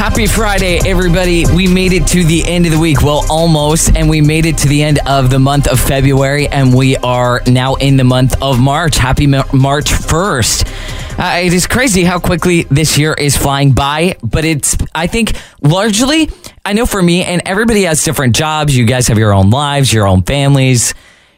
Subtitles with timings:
[0.00, 1.44] Happy Friday, everybody.
[1.54, 3.02] We made it to the end of the week.
[3.02, 3.94] Well, almost.
[3.94, 6.48] And we made it to the end of the month of February.
[6.48, 8.96] And we are now in the month of March.
[8.96, 11.18] Happy Ma- March 1st.
[11.18, 14.16] Uh, it is crazy how quickly this year is flying by.
[14.22, 16.30] But it's, I think, largely,
[16.64, 18.74] I know for me, and everybody has different jobs.
[18.74, 20.94] You guys have your own lives, your own families,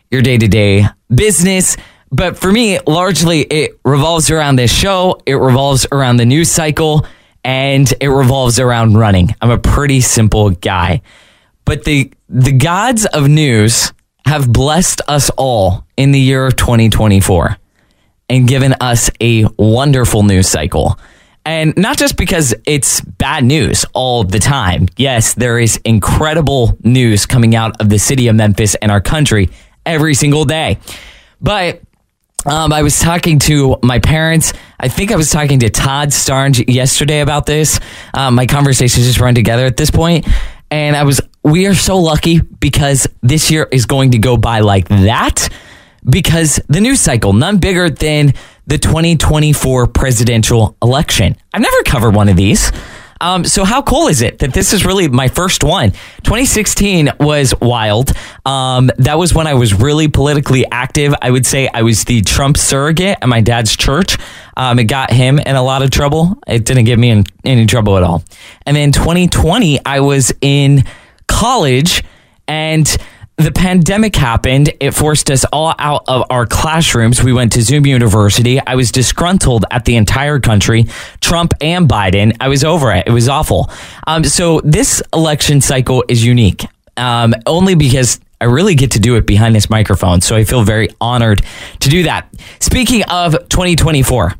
[0.09, 1.77] your day to day business.
[2.13, 5.21] But for me, largely, it revolves around this show.
[5.27, 7.05] It revolves around the news cycle
[7.45, 9.35] and it revolves around running.
[9.41, 11.03] I'm a pretty simple guy.
[11.65, 13.93] But the the gods of news
[14.27, 17.59] have blessed us all in the year of 2024
[18.29, 20.99] and given us a wonderful news cycle.
[21.45, 24.87] And not just because it's bad news all the time.
[24.97, 29.51] Yes, there is incredible news coming out of the city of Memphis and our country
[29.85, 30.79] every single day.
[31.41, 31.83] But
[32.47, 34.53] um, I was talking to my parents.
[34.81, 37.79] I think I was talking to Todd Starnes yesterday about this.
[38.15, 40.27] Um, my conversations just run together at this point,
[40.71, 41.21] and I was.
[41.45, 45.49] We are so lucky because this year is going to go by like that
[46.09, 48.33] because the news cycle none bigger than
[48.67, 51.37] the 2024 presidential election.
[51.53, 52.71] I've never covered one of these.
[53.23, 55.93] Um, so how cool is it that this is really my first one?
[56.25, 58.11] 2016 was wild.
[58.45, 61.15] Um, that was when I was really politically active.
[61.23, 64.19] I would say I was the Trump surrogate at my dad's church.
[64.57, 66.37] Um, it got him in a lot of trouble.
[66.49, 68.25] It didn't get me in any trouble at all.
[68.67, 70.83] And then 2020, I was in
[71.29, 72.03] college
[72.49, 72.87] and
[73.37, 74.73] the pandemic happened.
[74.81, 77.23] It forced us all out of our classrooms.
[77.23, 78.61] We went to Zoom University.
[78.61, 80.85] I was disgruntled at the entire country,
[81.21, 82.37] Trump and Biden.
[82.41, 83.07] I was over it.
[83.07, 83.71] It was awful.
[84.07, 86.65] Um, so this election cycle is unique,
[86.97, 90.21] um, only because I really get to do it behind this microphone.
[90.21, 91.43] So I feel very honored
[91.81, 92.29] to do that.
[92.61, 94.35] Speaking of 2024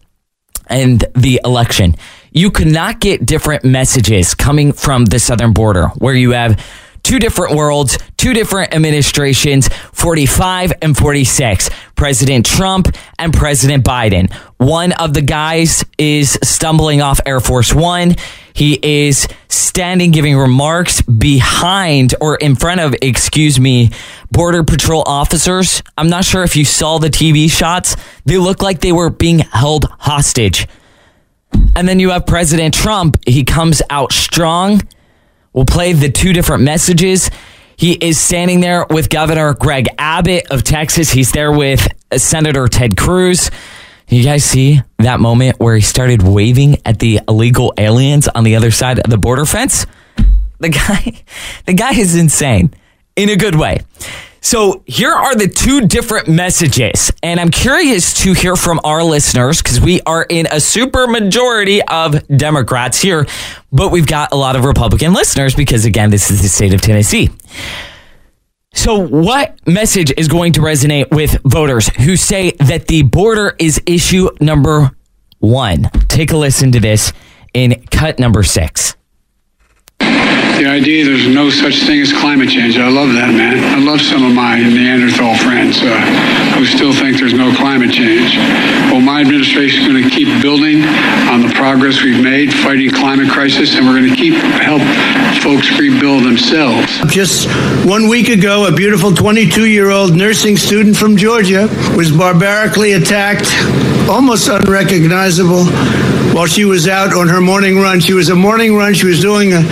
[0.67, 1.97] and the election,
[2.33, 6.59] you could not get different messages coming from the southern border where you have
[7.03, 11.71] two different worlds, two different administrations, 45 and 46.
[11.97, 14.33] President Trump and President Biden.
[14.57, 18.17] One of the guys is stumbling off Air Force One.
[18.55, 23.91] He is standing giving remarks behind or in front of, excuse me,
[24.31, 25.83] Border Patrol officers.
[25.97, 27.97] I'm not sure if you saw the TV shots.
[28.25, 30.67] They look like they were being held hostage.
[31.77, 33.17] And then you have President Trump.
[33.27, 34.83] He comes out strong
[35.53, 37.31] We'll play the two different messages.
[37.77, 41.11] He is standing there with Governor Greg Abbott of Texas.
[41.11, 41.87] He's there with
[42.17, 43.51] Senator Ted Cruz.
[44.09, 48.57] You guys see that moment where he started waving at the illegal aliens on the
[48.57, 49.87] other side of the border fence?
[50.59, 51.23] The guy,
[51.67, 52.73] the guy is insane
[53.17, 53.81] in a good way.
[54.45, 59.63] So here are the two different messages, and I'm curious to hear from our listeners
[59.63, 63.25] because we are in a super majority of Democrats here,
[63.71, 66.81] but we've got a lot of Republican listeners because again, this is the state of
[66.81, 67.31] Tennessee.
[68.75, 73.81] So, what message is going to resonate with voters who say that the border is
[73.87, 74.91] issue number
[75.39, 75.85] one?
[76.09, 77.13] Take a listen to this
[77.55, 78.97] in cut number six
[80.63, 82.79] the idea there's no such thing as climate change.
[82.79, 83.59] I love that, man.
[83.75, 85.99] I love some of my Neanderthal friends uh,
[86.55, 88.37] who still think there's no climate change.
[88.87, 90.85] Well, my administration is going to keep building
[91.27, 94.83] on the progress we've made fighting climate crisis, and we're going to keep help
[95.43, 96.87] folks rebuild themselves.
[97.11, 97.51] Just
[97.85, 103.51] one week ago, a beautiful 22-year-old nursing student from Georgia was barbarically attacked,
[104.09, 105.67] almost unrecognizable,
[106.33, 108.01] while she was out on her morning run.
[108.01, 108.95] She was a morning run.
[108.95, 109.63] She was doing a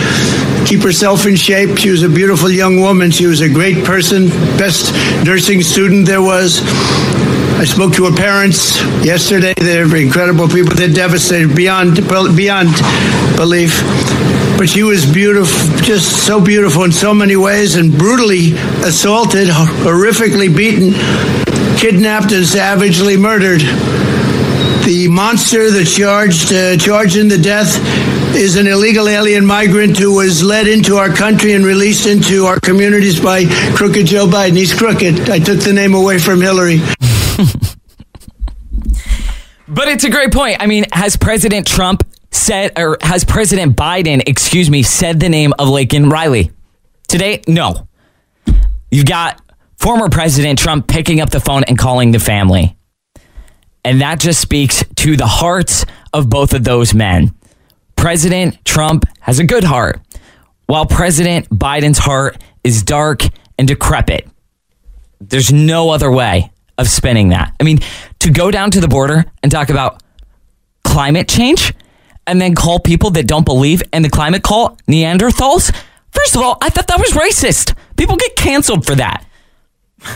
[0.66, 1.78] keep herself in shape.
[1.78, 3.10] She was a beautiful young woman.
[3.10, 4.28] She was a great person,
[4.58, 4.92] best
[5.24, 6.60] nursing student there was.
[7.60, 9.54] I spoke to her parents yesterday.
[9.54, 10.74] They're incredible people.
[10.74, 11.96] They're devastated beyond
[12.36, 12.70] beyond
[13.36, 13.82] belief.
[14.56, 18.52] But she was beautiful, just so beautiful in so many ways, and brutally
[18.84, 20.92] assaulted, horrifically beaten,
[21.78, 23.62] kidnapped, and savagely murdered.
[24.90, 27.78] The monster that charged uh, in the death
[28.34, 32.58] is an illegal alien migrant who was led into our country and released into our
[32.58, 33.44] communities by
[33.76, 34.56] crooked Joe Biden.
[34.56, 35.30] He's crooked.
[35.30, 36.78] I took the name away from Hillary.
[39.68, 40.56] but it's a great point.
[40.58, 42.02] I mean, has President Trump
[42.32, 46.50] said, or has President Biden, excuse me, said the name of Laken Riley?
[47.06, 47.86] Today, no.
[48.90, 49.40] You've got
[49.76, 52.76] former President Trump picking up the phone and calling the family.
[53.84, 57.34] And that just speaks to the hearts of both of those men.
[57.96, 60.00] President Trump has a good heart,
[60.66, 63.22] while President Biden's heart is dark
[63.58, 64.28] and decrepit.
[65.20, 67.54] There's no other way of spinning that.
[67.60, 67.80] I mean,
[68.20, 70.02] to go down to the border and talk about
[70.82, 71.74] climate change
[72.26, 75.74] and then call people that don't believe in the climate call Neanderthals?
[76.10, 77.76] First of all, I thought that was racist.
[77.96, 79.24] People get canceled for that.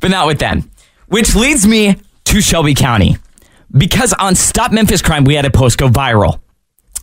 [0.00, 0.70] but not with them.
[1.10, 1.96] Which leads me
[2.26, 3.16] to Shelby County.
[3.76, 6.40] Because on Stop Memphis Crime, we had a post go viral.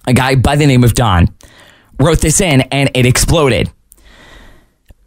[0.07, 1.27] A guy by the name of Don
[2.00, 3.69] wrote this in and it exploded.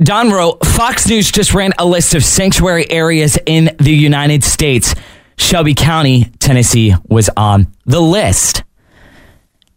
[0.02, 4.94] Don wrote Fox News just ran a list of sanctuary areas in the United States.
[5.38, 8.64] Shelby County, Tennessee was on the list.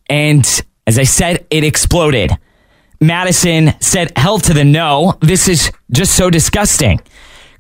[0.10, 0.46] And
[0.86, 2.32] as I said, it exploded.
[3.00, 5.18] Madison said, Hell to the no.
[5.22, 7.00] This is just so disgusting.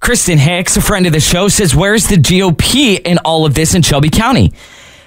[0.04, 3.74] Kristen Hicks, a friend of the show, says, Where's the GOP in all of this
[3.74, 4.52] in Shelby County?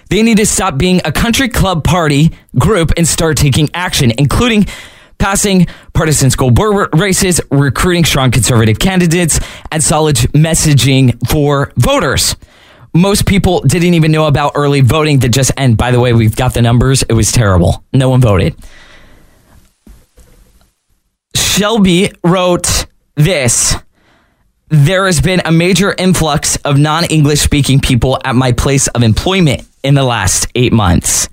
[0.08, 4.64] They need to stop being a country club party group and start taking action, including
[5.18, 9.38] passing partisan school board races, recruiting strong conservative candidates,
[9.70, 12.34] and solid messaging for voters.
[12.94, 16.36] Most people didn't even know about early voting that just, and by the way, we've
[16.36, 17.02] got the numbers.
[17.02, 17.84] It was terrible.
[17.92, 18.56] No one voted.
[21.34, 23.76] Shelby wrote this.
[24.68, 29.04] There has been a major influx of non English speaking people at my place of
[29.04, 31.28] employment in the last eight months.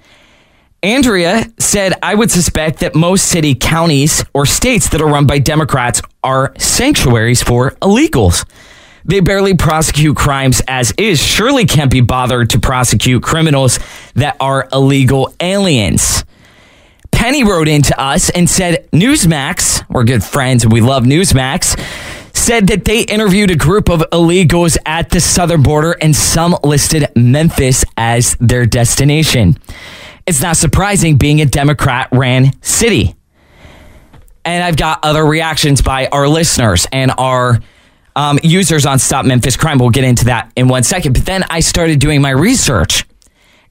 [0.83, 5.39] Andrea said, I would suspect that most city counties or states that are run by
[5.39, 8.45] Democrats are sanctuaries for illegals.
[9.05, 11.19] They barely prosecute crimes as is.
[11.19, 13.79] Surely can't be bothered to prosecute criminals
[14.13, 16.23] that are illegal aliens.
[17.11, 21.79] Penny wrote into us and said, Newsmax, we're good friends and we love Newsmax,
[22.33, 27.07] said that they interviewed a group of illegals at the southern border and some listed
[27.15, 29.57] Memphis as their destination.
[30.25, 33.15] It's not surprising being a Democrat ran city.
[34.45, 37.59] And I've got other reactions by our listeners and our
[38.15, 39.77] um, users on Stop Memphis Crime.
[39.77, 41.13] We'll get into that in one second.
[41.13, 43.05] But then I started doing my research.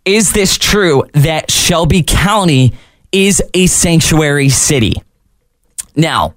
[0.05, 2.73] Is this true that Shelby County
[3.13, 4.95] is a sanctuary city?
[5.95, 6.35] Now,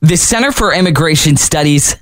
[0.00, 1.96] the Center for Immigration Studies,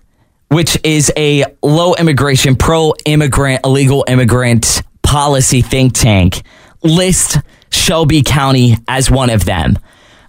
[0.49, 6.43] which is a low immigration, pro immigrant, illegal immigrant policy think tank,
[6.83, 7.37] lists
[7.71, 9.79] Shelby County as one of them.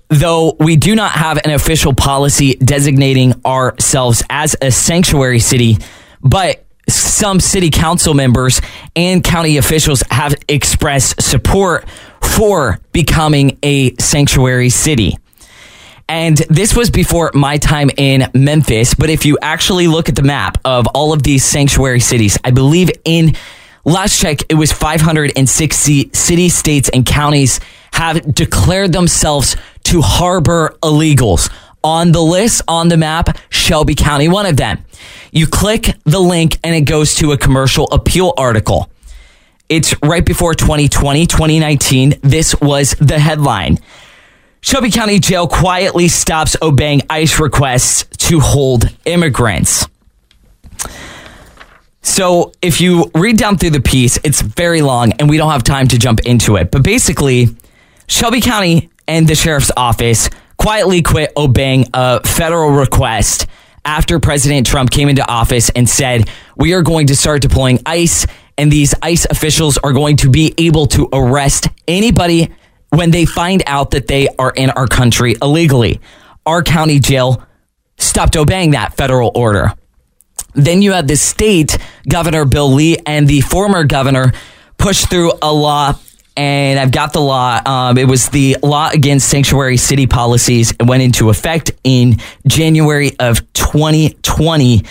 [0.10, 5.78] Though we do not have an official policy designating ourselves as a sanctuary city,
[6.22, 8.62] but some city council members
[8.96, 11.88] and county officials have expressed support
[12.24, 15.16] for becoming a sanctuary city.
[16.10, 18.96] And this was before my time in Memphis.
[18.96, 22.50] But if you actually look at the map of all of these sanctuary cities, I
[22.50, 23.36] believe in
[23.86, 27.60] last check, it was 560 city, states, and counties
[27.94, 31.54] have declared themselves to harbor illegals.
[31.84, 34.84] On the list, on the map, Shelby County, one of them.
[35.32, 38.90] You click the link and it goes to a commercial appeal article.
[39.70, 42.16] It's right before 2020, 2019.
[42.24, 43.78] This was the headline.
[44.62, 49.88] Shelby County Jail quietly stops obeying ICE requests to hold immigrants.
[52.02, 55.64] So, if you read down through the piece, it's very long and we don't have
[55.64, 56.72] time to jump into it.
[56.72, 57.50] But basically,
[58.08, 63.48] Shelby County and the sheriff's office quietly quit obeying a federal request
[63.86, 68.26] after President Trump came into office and said, We are going to start deploying ICE,
[68.58, 72.52] and these ICE officials are going to be able to arrest anybody
[72.90, 76.00] when they find out that they are in our country illegally.
[76.46, 77.44] Our county jail
[77.98, 79.74] stopped obeying that federal order.
[80.54, 81.78] Then you had the state
[82.08, 84.34] governor, Bill Lee, and the former governor
[84.78, 85.94] push through a law.
[86.36, 87.60] And I've got the law.
[87.66, 90.72] Um, it was the law against sanctuary city policies.
[90.72, 92.18] It went into effect in
[92.48, 94.84] January of 2020.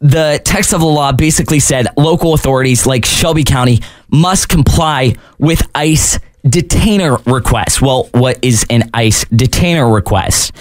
[0.00, 5.62] The text of the law basically said local authorities like Shelby County must comply with
[5.74, 7.82] ICE detainer request.
[7.82, 10.52] Well, what is an ICE detainer request?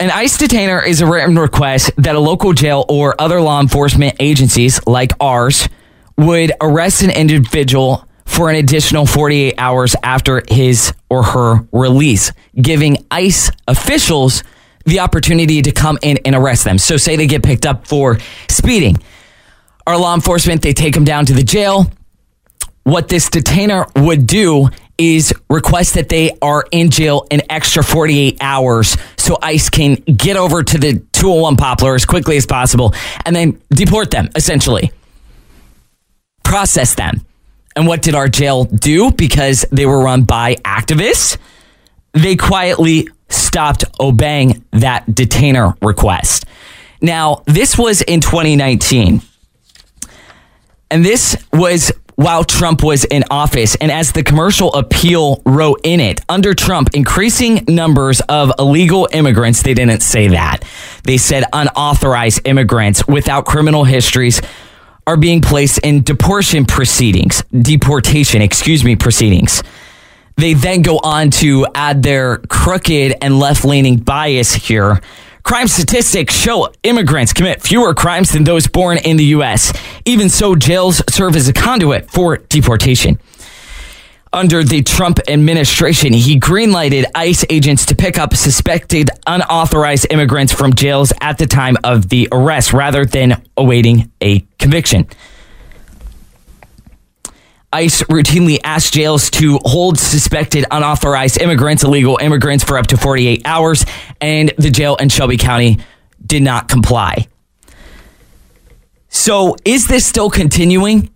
[0.00, 4.16] An ICE detainer is a written request that a local jail or other law enforcement
[4.20, 5.68] agencies like ours
[6.16, 13.04] would arrest an individual for an additional 48 hours after his or her release, giving
[13.10, 14.44] ICE officials
[14.84, 16.78] the opportunity to come in and arrest them.
[16.78, 18.98] So, say they get picked up for speeding.
[19.86, 21.90] Our law enforcement, they take them down to the jail.
[22.88, 28.38] What this detainer would do is request that they are in jail an extra 48
[28.40, 32.94] hours so ICE can get over to the 201 Poplar as quickly as possible
[33.26, 34.90] and then deport them, essentially.
[36.44, 37.26] Process them.
[37.76, 39.10] And what did our jail do?
[39.10, 41.36] Because they were run by activists,
[42.14, 46.46] they quietly stopped obeying that detainer request.
[47.02, 49.20] Now, this was in 2019.
[50.90, 53.76] And this was while Trump was in office.
[53.76, 59.62] And as the commercial appeal wrote in it, under Trump, increasing numbers of illegal immigrants,
[59.62, 60.64] they didn't say that.
[61.04, 64.42] They said unauthorized immigrants without criminal histories
[65.06, 69.62] are being placed in deportation proceedings, deportation, excuse me, proceedings.
[70.34, 75.00] They then go on to add their crooked and left leaning bias here.
[75.48, 79.72] Crime statistics show immigrants commit fewer crimes than those born in the U.S.
[80.04, 83.18] Even so, jails serve as a conduit for deportation.
[84.30, 90.74] Under the Trump administration, he greenlighted ICE agents to pick up suspected unauthorized immigrants from
[90.74, 95.06] jails at the time of the arrest rather than awaiting a conviction.
[97.72, 103.42] ICE routinely asks jails to hold suspected unauthorized immigrants, illegal immigrants, for up to 48
[103.44, 103.84] hours,
[104.20, 105.78] and the jail in Shelby County
[106.24, 107.26] did not comply.
[109.08, 111.10] So, is this still continuing?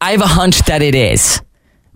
[0.00, 1.40] I have a hunch that it is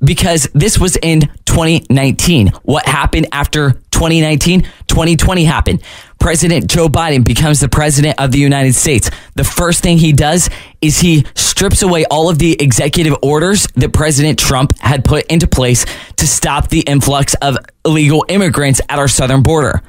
[0.02, 2.48] because this was in 2019.
[2.62, 4.62] What happened after 2019?
[4.86, 5.82] 2020 happened.
[6.18, 9.10] President Joe Biden becomes the president of the United States.
[9.36, 13.92] The first thing he does is he strips away all of the executive orders that
[13.92, 19.08] President Trump had put into place to stop the influx of illegal immigrants at our
[19.08, 19.82] southern border.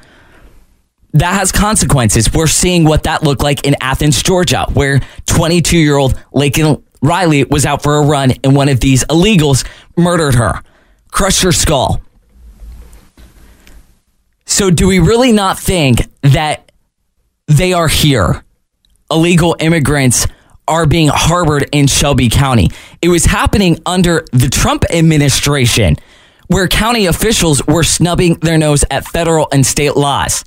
[1.12, 2.32] That has consequences.
[2.32, 7.44] We're seeing what that looked like in Athens, Georgia, where 22 year old Laken Riley
[7.44, 10.62] was out for a run and one of these illegals murdered her,
[11.10, 12.00] crushed her skull.
[14.50, 16.72] So, do we really not think that
[17.46, 18.44] they are here?
[19.08, 20.26] Illegal immigrants
[20.66, 22.68] are being harbored in Shelby County.
[23.00, 25.94] It was happening under the Trump administration,
[26.48, 30.44] where county officials were snubbing their nose at federal and state laws.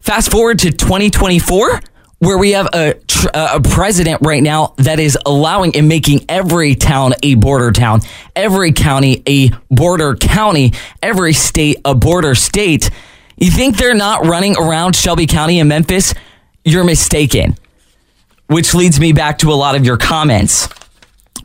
[0.00, 1.80] Fast forward to 2024
[2.18, 2.94] where we have a,
[3.34, 8.00] uh, a president right now that is allowing and making every town a border town,
[8.34, 12.90] every county a border county, every state a border state.
[13.36, 16.14] You think they're not running around Shelby County and Memphis?
[16.64, 17.56] You're mistaken.
[18.46, 20.68] Which leads me back to a lot of your comments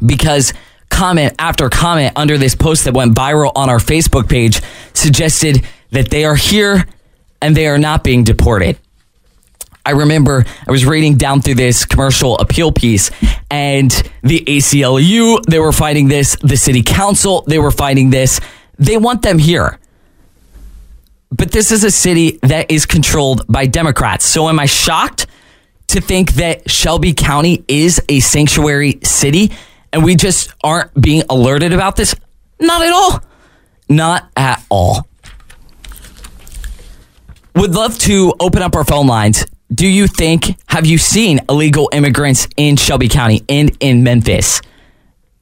[0.06, 0.54] because
[0.90, 4.62] comment after comment under this post that went viral on our Facebook page
[4.94, 6.86] suggested that they are here
[7.42, 8.78] and they are not being deported.
[9.86, 13.10] I remember I was reading down through this commercial appeal piece
[13.50, 16.36] and the ACLU, they were fighting this.
[16.42, 18.40] The city council, they were fighting this.
[18.78, 19.80] They want them here.
[21.32, 24.26] But this is a city that is controlled by Democrats.
[24.26, 25.28] So am I shocked
[25.88, 29.52] to think that Shelby County is a sanctuary city
[29.92, 32.14] and we just aren't being alerted about this?
[32.60, 33.24] Not at all.
[33.90, 35.08] Not at all.
[37.56, 41.90] Would love to open up our phone lines do you think, have you seen illegal
[41.94, 44.62] immigrants in Shelby County and in Memphis?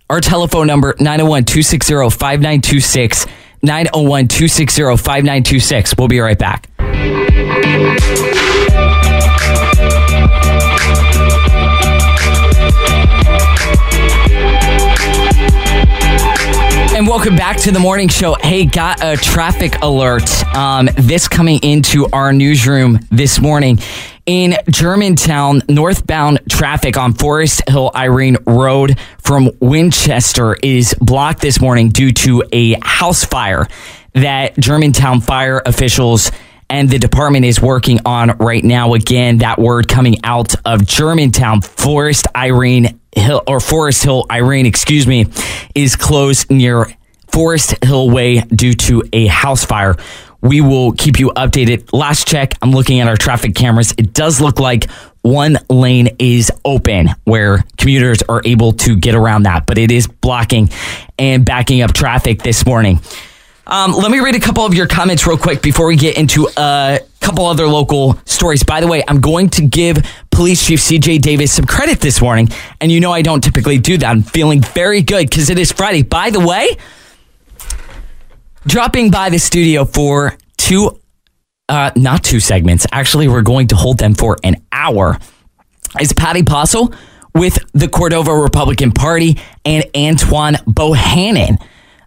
[0.09, 3.25] Our telephone number, 901 260 5926.
[3.61, 5.95] 901 260 5926.
[5.97, 6.69] We'll be right back.
[16.99, 18.35] And welcome back to the morning show.
[18.41, 20.29] Hey, got a traffic alert.
[20.53, 23.79] Um, this coming into our newsroom this morning
[24.25, 31.89] in Germantown, northbound traffic on Forest Hill Irene Road from Winchester is blocked this morning
[31.89, 33.67] due to a house fire
[34.13, 36.31] that Germantown fire officials
[36.69, 38.93] and the department is working on right now.
[38.93, 45.07] Again, that word coming out of Germantown, Forest Irene Hill or Forest Hill Irene, excuse
[45.07, 45.25] me,
[45.73, 46.85] is closed near
[47.31, 49.95] Forest Hill Way due to a house fire.
[50.41, 51.91] We will keep you updated.
[51.93, 53.93] Last check, I'm looking at our traffic cameras.
[53.97, 54.89] It does look like
[55.21, 60.07] one lane is open where commuters are able to get around that, but it is
[60.07, 60.69] blocking
[61.17, 62.99] and backing up traffic this morning.
[63.67, 66.47] Um, let me read a couple of your comments real quick before we get into
[66.57, 68.63] a couple other local stories.
[68.63, 69.97] By the way, I'm going to give
[70.31, 72.49] Police Chief CJ Davis some credit this morning.
[72.81, 74.09] And you know, I don't typically do that.
[74.09, 76.01] I'm feeling very good because it is Friday.
[76.01, 76.77] By the way,
[78.69, 80.99] dropping by the studio for two,
[81.67, 82.85] uh, not two segments.
[82.91, 85.17] Actually, we're going to hold them for an hour.
[85.99, 86.93] Is Patty Possel
[87.33, 91.57] with the Cordova Republican Party and Antoine Bohannon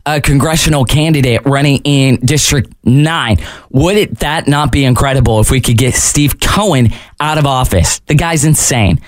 [0.04, 3.36] a congressional candidate running in District 9.
[3.70, 6.88] Would it that not be incredible if we could get Steve Cohen
[7.20, 8.00] out of office?
[8.00, 9.00] The guy's insane.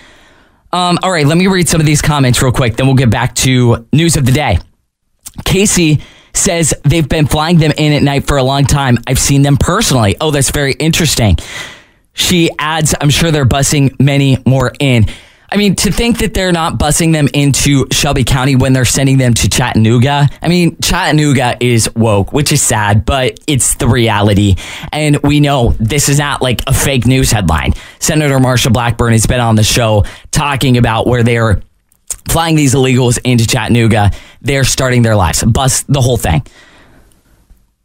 [0.73, 3.11] Um, all right, let me read some of these comments real quick, then we'll get
[3.11, 4.59] back to news of the day.
[5.45, 6.01] Casey
[6.35, 8.99] says they've been flying them in at night for a long time.
[9.07, 10.17] I've seen them personally.
[10.21, 11.37] Oh, that's very interesting.
[12.13, 15.07] She adds, I'm sure they're busing many more in.
[15.51, 19.19] I mean, to think that they're not busing them into Shelby County when they're sending
[19.19, 20.29] them to Chattanooga.
[20.43, 24.57] I mean, Chattanooga is woke, which is sad, but it's the reality.
[24.91, 27.75] And we know this is not like a fake news headline.
[28.01, 31.63] Senator Marsha Blackburn has been on the show talking about where they're
[32.29, 34.11] flying these illegals into Chattanooga.
[34.41, 35.43] They're starting their lives.
[35.43, 36.43] Bust the whole thing.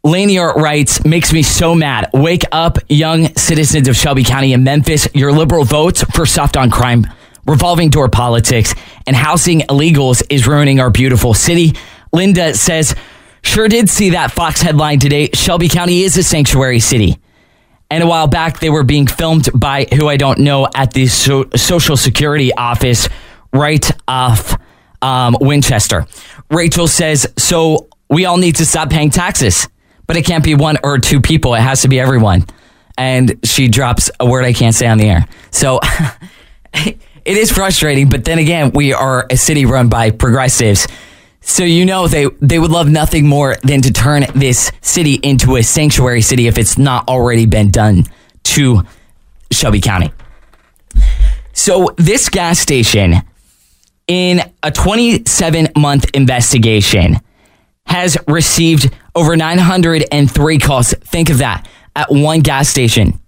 [0.02, 2.08] Lanier writes, makes me so mad.
[2.14, 5.06] Wake up, young citizens of Shelby County and Memphis.
[5.14, 7.06] Your liberal votes for soft on crime,
[7.46, 8.74] revolving door politics,
[9.06, 11.74] and housing illegals is ruining our beautiful city.
[12.12, 12.94] Linda says,
[13.42, 15.28] sure did see that Fox headline today.
[15.34, 17.18] Shelby County is a sanctuary city.
[17.90, 21.08] And a while back, they were being filmed by who I don't know at the
[21.08, 23.08] so- Social Security office
[23.52, 24.56] right off
[25.02, 26.06] um, Winchester.
[26.50, 29.68] Rachel says, so we all need to stop paying taxes
[30.10, 31.54] but it can't be one or two people.
[31.54, 32.44] It has to be everyone.
[32.98, 35.24] And she drops a word I can't say on the air.
[35.52, 35.78] So
[36.74, 40.88] it is frustrating, but then again, we are a city run by progressives.
[41.42, 45.54] So you know they they would love nothing more than to turn this city into
[45.54, 48.02] a sanctuary city if it's not already been done
[48.42, 48.82] to
[49.52, 50.12] Shelby County.
[51.52, 53.22] So this gas station
[54.10, 57.20] in a 27 month investigation
[57.86, 60.92] has received over 903 calls.
[60.92, 63.20] Think of that at one gas station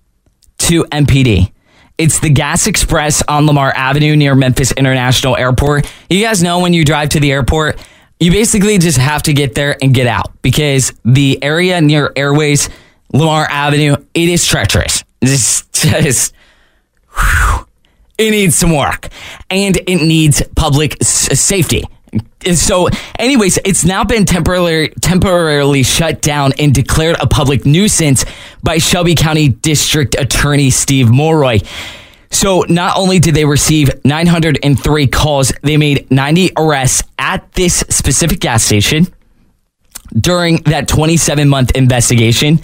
[0.58, 1.52] to MPD.
[1.98, 5.88] It's the Gas Express on Lamar Avenue near Memphis International Airport.
[6.10, 7.78] You guys know when you drive to the airport,
[8.18, 12.68] you basically just have to get there and get out because the area near Airways,
[13.12, 15.04] Lamar Avenue, it is treacherous.
[15.20, 16.34] It's just,
[17.16, 17.66] whew,
[18.19, 19.09] it needs some work
[19.50, 21.83] and it needs public s- safety.
[22.54, 22.88] So,
[23.19, 28.25] anyways, it's now been temporarily temporarily shut down and declared a public nuisance
[28.62, 31.61] by Shelby County District Attorney Steve Mulroy.
[32.31, 38.40] So, not only did they receive 903 calls, they made 90 arrests at this specific
[38.40, 39.07] gas station
[40.19, 42.61] during that 27 month investigation.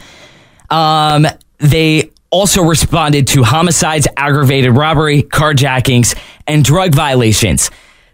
[0.68, 1.26] Um,
[1.58, 7.70] they also responded to homicides, aggravated robbery, carjackings, and drug violations.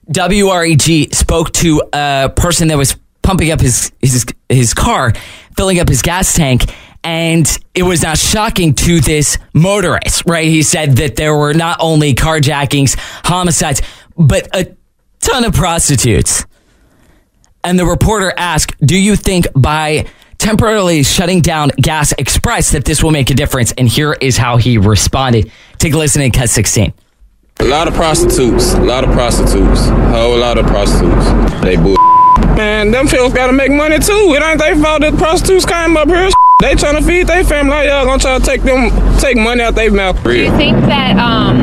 [0.08, 5.12] WREG spoke to a person that was pumping up his his his car,
[5.56, 6.64] filling up his gas tank,
[7.02, 10.46] and it was not shocking to this motorist, right?
[10.46, 13.80] He said that there were not only carjackings, homicides,
[14.16, 14.76] but a
[15.20, 16.44] ton of prostitutes.
[17.62, 20.04] And the reporter asked, "Do you think by
[20.44, 24.58] temporarily shutting down Gas Express that this will make a difference?" And here is how
[24.58, 25.50] he responded.
[25.78, 26.92] Take a listen in cut 16.
[27.60, 28.74] A lot of prostitutes.
[28.74, 29.86] A lot of prostitutes.
[29.86, 31.26] A whole lot of prostitutes.
[31.62, 31.96] They bull.
[32.56, 34.34] Man, them folks gotta make money too.
[34.36, 36.30] It ain't their fault that prostitutes came up here.
[36.60, 37.72] They trying to feed their family.
[37.72, 40.22] How y'all gonna try to take them, take money out their mouth?
[40.22, 41.60] Do you think that um,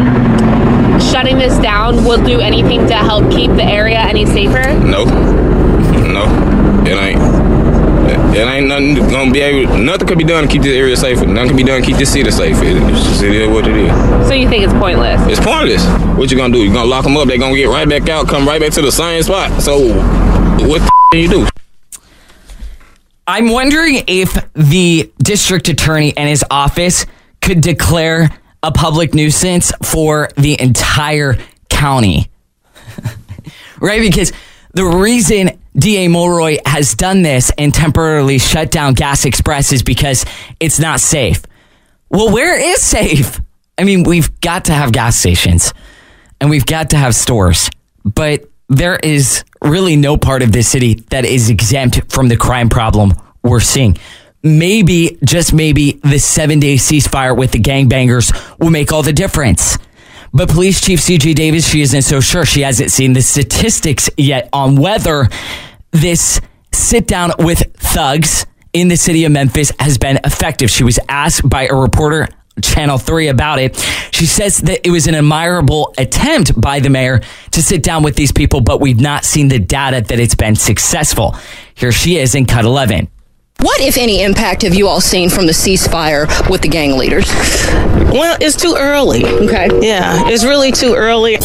[1.00, 4.78] shutting this down will do anything to help keep the area any safer?
[4.80, 5.08] Nope.
[5.08, 6.26] No.
[6.86, 7.31] It ain't.
[8.34, 9.78] It ain't nothing gonna be able.
[9.78, 11.26] Nothing can be done to keep this area safer.
[11.26, 12.56] Nothing can be done to keep this city safe.
[12.62, 14.28] It, it's just, it is what it is.
[14.28, 15.22] So you think it's pointless?
[15.28, 15.86] It's pointless.
[16.18, 16.64] What you gonna do?
[16.64, 17.28] You gonna lock them up?
[17.28, 19.62] They gonna get right back out, come right back to the same spot.
[19.62, 19.90] So
[20.66, 21.48] what the can you do?
[23.28, 27.06] I'm wondering if the district attorney and his office
[27.42, 28.30] could declare
[28.64, 31.38] a public nuisance for the entire
[31.70, 32.32] county.
[33.82, 34.02] right?
[34.02, 34.32] Because
[34.74, 40.26] the reason DA Mulroy has done this and temporarily shut down Gas Express is because
[40.60, 41.42] it's not safe.
[42.10, 43.40] Well, where is safe?
[43.78, 45.74] I mean, we've got to have gas stations
[46.40, 47.70] and we've got to have stores,
[48.04, 52.70] but there is really no part of this city that is exempt from the crime
[52.70, 53.98] problem we're seeing.
[54.44, 59.78] Maybe, just maybe, the seven day ceasefire with the gangbangers will make all the difference.
[60.34, 62.46] But Police Chief CJ Davis, she isn't so sure.
[62.46, 65.28] She hasn't seen the statistics yet on whether
[65.92, 66.40] this
[66.72, 70.70] sit down with thugs in the city of Memphis has been effective.
[70.70, 72.30] She was asked by a reporter
[72.62, 73.78] Channel 3 about it.
[74.12, 78.16] She says that it was an admirable attempt by the mayor to sit down with
[78.16, 81.36] these people, but we've not seen the data that it's been successful.
[81.76, 83.10] Here she is in cut 11.
[83.62, 87.28] What, if any, impact have you all seen from the ceasefire with the gang leaders?
[88.12, 89.24] Well, it's too early.
[89.24, 89.70] Okay.
[89.82, 91.36] Yeah, it's really too early.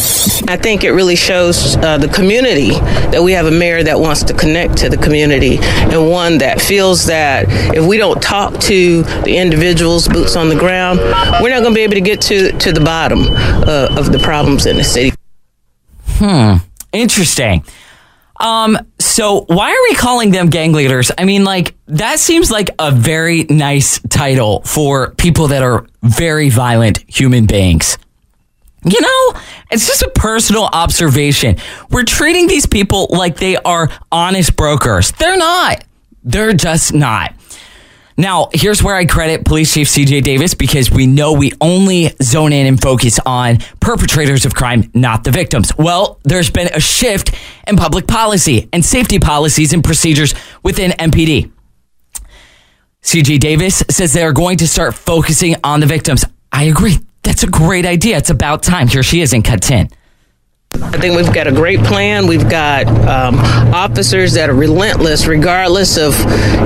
[0.49, 4.23] I think it really shows uh, the community that we have a mayor that wants
[4.25, 7.45] to connect to the community and one that feels that
[7.77, 10.99] if we don't talk to the individuals, boots on the ground,
[11.43, 14.19] we're not going to be able to get to, to the bottom uh, of the
[14.19, 15.15] problems in the city.
[16.15, 16.57] Hmm.
[16.93, 17.63] Interesting.
[18.41, 21.11] Um, so why are we calling them gang leaders?
[21.17, 26.51] I mean, like, that seems like a very nice title for people that are very
[26.51, 27.99] violent human beings.
[28.85, 31.57] You know, it's just a personal observation.
[31.91, 35.13] We're treating these people like they are honest brokers.
[35.13, 35.85] They're not.
[36.23, 37.35] They're just not.
[38.19, 42.53] Now, here's where I credit Police Chief CJ Davis because we know we only zone
[42.53, 45.71] in and focus on perpetrators of crime, not the victims.
[45.77, 47.35] Well, there's been a shift
[47.67, 51.53] in public policy and safety policies and procedures within MPD.
[53.03, 56.25] CJ Davis says they are going to start focusing on the victims.
[56.51, 56.97] I agree.
[57.23, 58.17] That's a great idea.
[58.17, 58.89] It's about time.
[58.89, 59.91] Here she is in cut 10.
[60.83, 62.27] I think we've got a great plan.
[62.27, 63.37] We've got um,
[63.75, 66.15] officers that are relentless, regardless of,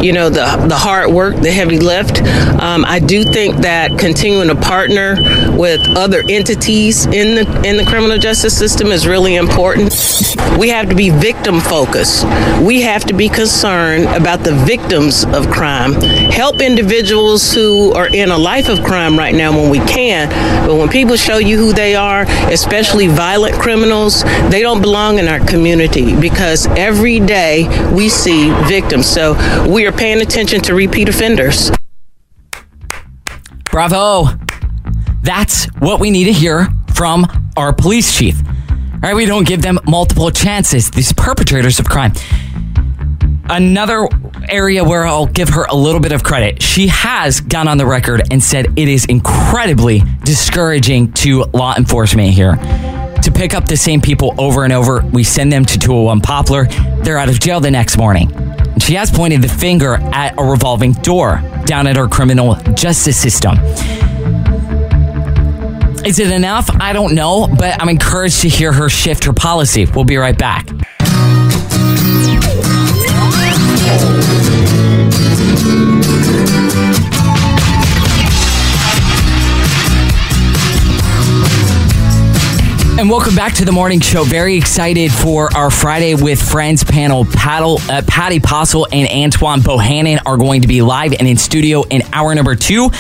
[0.03, 2.20] you know, the the hard work, the heavy lift.
[2.61, 5.16] Um, I do think that continuing to partner
[5.57, 9.94] with other entities in the in the criminal justice system is really important.
[10.59, 12.25] We have to be victim focused.
[12.62, 15.92] We have to be concerned about the victims of crime.
[15.92, 20.29] Help individuals who are in a life of crime right now when we can.
[20.66, 25.28] But when people show you who they are, especially violent criminals they don't belong in
[25.28, 29.06] our community because every day we see victims.
[29.06, 29.34] So
[29.68, 31.70] we are paying attention to repeat offenders.
[33.70, 34.28] Bravo.
[35.22, 38.40] That's what we need to hear from our police chief.
[38.46, 42.12] All right, we don't give them multiple chances, these perpetrators of crime.
[43.50, 44.08] Another
[44.48, 46.62] area where I'll give her a little bit of credit.
[46.62, 52.30] She has gone on the record and said it is incredibly discouraging to law enforcement
[52.30, 52.58] here
[53.22, 55.04] to pick up the same people over and over.
[55.12, 56.66] We send them to 201 Poplar.
[57.02, 58.28] They're out of jail the next morning.
[58.78, 63.59] She has pointed the finger at a revolving door down at our criminal justice system.
[66.04, 66.70] Is it enough?
[66.80, 69.85] I don't know, but I'm encouraged to hear her shift her policy.
[69.85, 70.66] We'll be right back.
[83.00, 84.24] And welcome back to the morning show.
[84.24, 87.24] Very excited for our Friday with Friends panel.
[87.24, 91.82] Paddle, uh, Patty Postle and Antoine Bohannon are going to be live and in studio
[91.84, 92.90] in hour number two.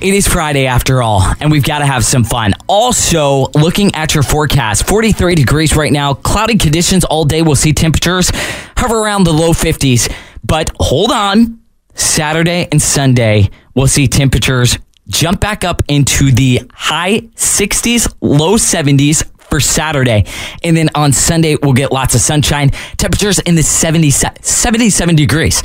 [0.00, 2.54] It is Friday after all, and we've got to have some fun.
[2.68, 7.42] Also, looking at your forecast 43 degrees right now, cloudy conditions all day.
[7.42, 8.30] We'll see temperatures
[8.76, 10.14] hover around the low 50s.
[10.44, 11.58] But hold on,
[11.92, 14.78] Saturday and Sunday, we'll see temperatures
[15.08, 20.24] jump back up into the high 60s, low 70s for Saturday.
[20.62, 22.70] And then on Sunday, we'll get lots of sunshine.
[22.96, 25.62] Temperatures in the 70, 77 degrees.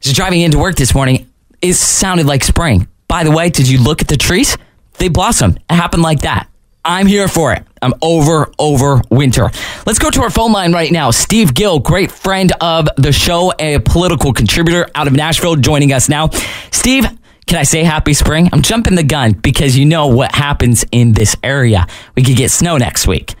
[0.00, 1.28] Just driving into work this morning,
[1.60, 2.88] it sounded like spring.
[3.08, 4.56] By the way, did you look at the trees?
[4.98, 5.60] They blossomed.
[5.70, 6.48] It happened like that.
[6.84, 7.64] I'm here for it.
[7.82, 9.50] I'm over, over winter.
[9.86, 11.10] Let's go to our phone line right now.
[11.10, 16.08] Steve Gill, great friend of the show, a political contributor out of Nashville, joining us
[16.08, 16.30] now.
[16.70, 17.06] Steve,
[17.48, 18.50] can I say happy spring?
[18.52, 21.86] I'm jumping the gun because you know what happens in this area.
[22.14, 23.34] We could get snow next week.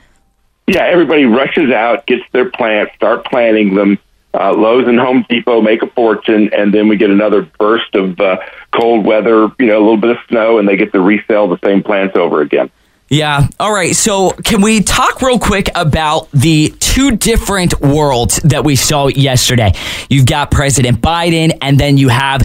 [0.66, 3.98] Yeah, everybody rushes out, gets their plants, start planting them.
[4.34, 8.18] Uh, Lowe's and Home Depot make a fortune, and then we get another burst of
[8.20, 8.38] uh,
[8.72, 11.58] cold weather, you know, a little bit of snow, and they get to resell the
[11.64, 12.70] same plants over again.
[13.08, 13.48] Yeah.
[13.58, 13.96] All right.
[13.96, 19.72] So, can we talk real quick about the two different worlds that we saw yesterday?
[20.10, 22.42] You've got President Biden, and then you have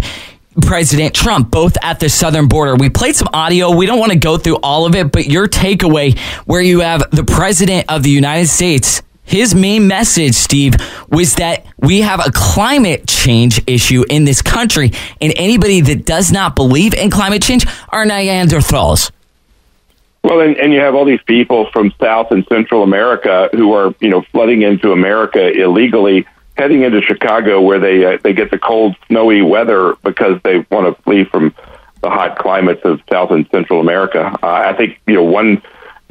[0.61, 2.75] President Trump, both at the southern border.
[2.75, 3.75] We played some audio.
[3.75, 7.03] We don't want to go through all of it, but your takeaway where you have
[7.11, 10.75] the President of the United States, his main message, Steve,
[11.09, 16.31] was that we have a climate change issue in this country, and anybody that does
[16.31, 19.11] not believe in climate change are Neanderthals.
[20.23, 23.93] Well, and, and you have all these people from South and Central America who are,
[23.99, 26.25] you know, flooding into America illegally
[26.57, 30.95] heading into Chicago where they uh, they get the cold, snowy weather because they want
[30.95, 31.53] to flee from
[32.01, 34.37] the hot climates of South and Central America.
[34.43, 35.61] Uh, I think you know one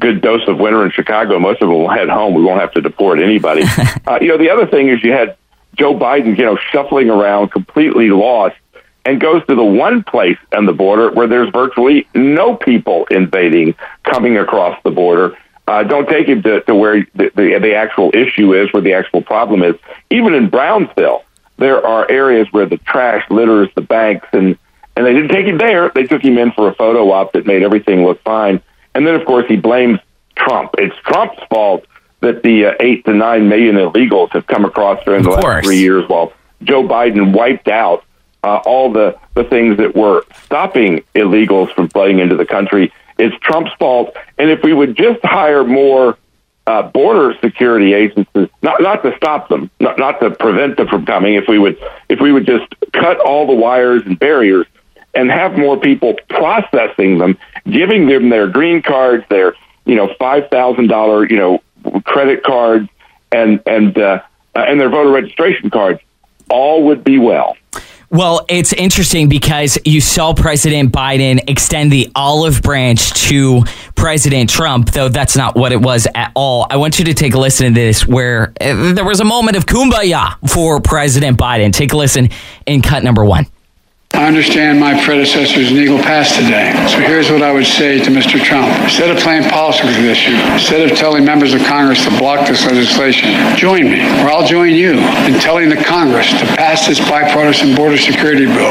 [0.00, 2.34] good dose of winter in Chicago, most of them will head home.
[2.34, 3.62] We won't have to deport anybody.
[4.06, 5.36] uh, you know, the other thing is you had
[5.76, 8.56] Joe Biden, you know, shuffling around, completely lost,
[9.04, 13.74] and goes to the one place on the border where there's virtually no people invading,
[14.02, 15.36] coming across the border.
[15.72, 18.92] Uh, don't take him to, to where the, the, the actual issue is, where the
[18.92, 19.74] actual problem is.
[20.10, 21.24] Even in Brownsville,
[21.56, 24.58] there are areas where the trash litters the banks, and
[24.94, 25.90] and they didn't take him there.
[25.94, 28.60] They took him in for a photo op that made everything look fine.
[28.94, 29.98] And then, of course, he blames
[30.36, 30.74] Trump.
[30.76, 31.86] It's Trump's fault
[32.20, 35.44] that the uh, eight to nine million illegals have come across during Of the course.
[35.44, 38.04] last three years, while Joe Biden wiped out
[38.44, 42.92] uh, all the the things that were stopping illegals from flooding into the country.
[43.18, 44.16] It's Trump's fault.
[44.38, 46.18] And if we would just hire more
[46.66, 51.04] uh, border security agencies, not not to stop them, not not to prevent them from
[51.04, 54.66] coming, if we would if we would just cut all the wires and barriers
[55.14, 57.36] and have more people processing them,
[57.68, 61.62] giving them their green cards, their you know, five thousand dollar, you know,
[62.04, 62.88] credit cards
[63.30, 64.22] and and uh,
[64.54, 66.00] and their voter registration cards,
[66.48, 67.56] all would be well.
[68.12, 74.90] Well, it's interesting because you saw President Biden extend the olive branch to President Trump,
[74.90, 76.66] though that's not what it was at all.
[76.68, 79.56] I want you to take a listen to this where uh, there was a moment
[79.56, 81.72] of kumbaya for President Biden.
[81.72, 82.28] Take a listen
[82.66, 83.46] in cut number one.
[84.14, 86.72] I understand my predecessor's legal past today.
[86.86, 88.38] So here's what I would say to Mr.
[88.42, 88.68] Trump.
[88.84, 92.46] Instead of playing politics with this issue, instead of telling members of Congress to block
[92.46, 97.00] this legislation, join me, or I'll join you in telling the Congress to pass this
[97.00, 98.70] bipartisan border security bill.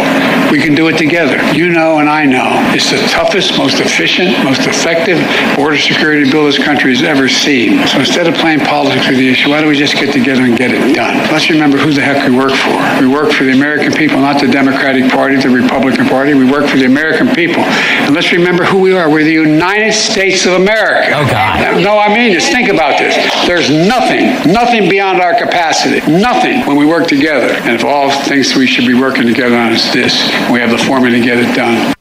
[0.51, 1.41] We can do it together.
[1.53, 5.17] You know and I know it's the toughest, most efficient, most effective
[5.57, 7.85] border security bill this country has ever seen.
[7.87, 10.55] So instead of playing politics with the issue, why don't we just get together and
[10.55, 11.17] get it done?
[11.31, 12.77] Let's remember who the heck we work for.
[13.01, 16.33] We work for the American people, not the Democratic Party Party, the Republican Party.
[16.33, 17.63] We work for the American people.
[17.63, 19.09] And let's remember who we are.
[19.09, 21.13] We're the United States of America.
[21.15, 21.81] Oh, God.
[21.81, 23.15] No, I mean, just think about this.
[23.47, 25.99] There's nothing, nothing beyond our capacity.
[26.11, 27.53] Nothing when we work together.
[27.53, 30.77] And if all things we should be working together on is this, we have the
[30.77, 31.93] formula to get it done.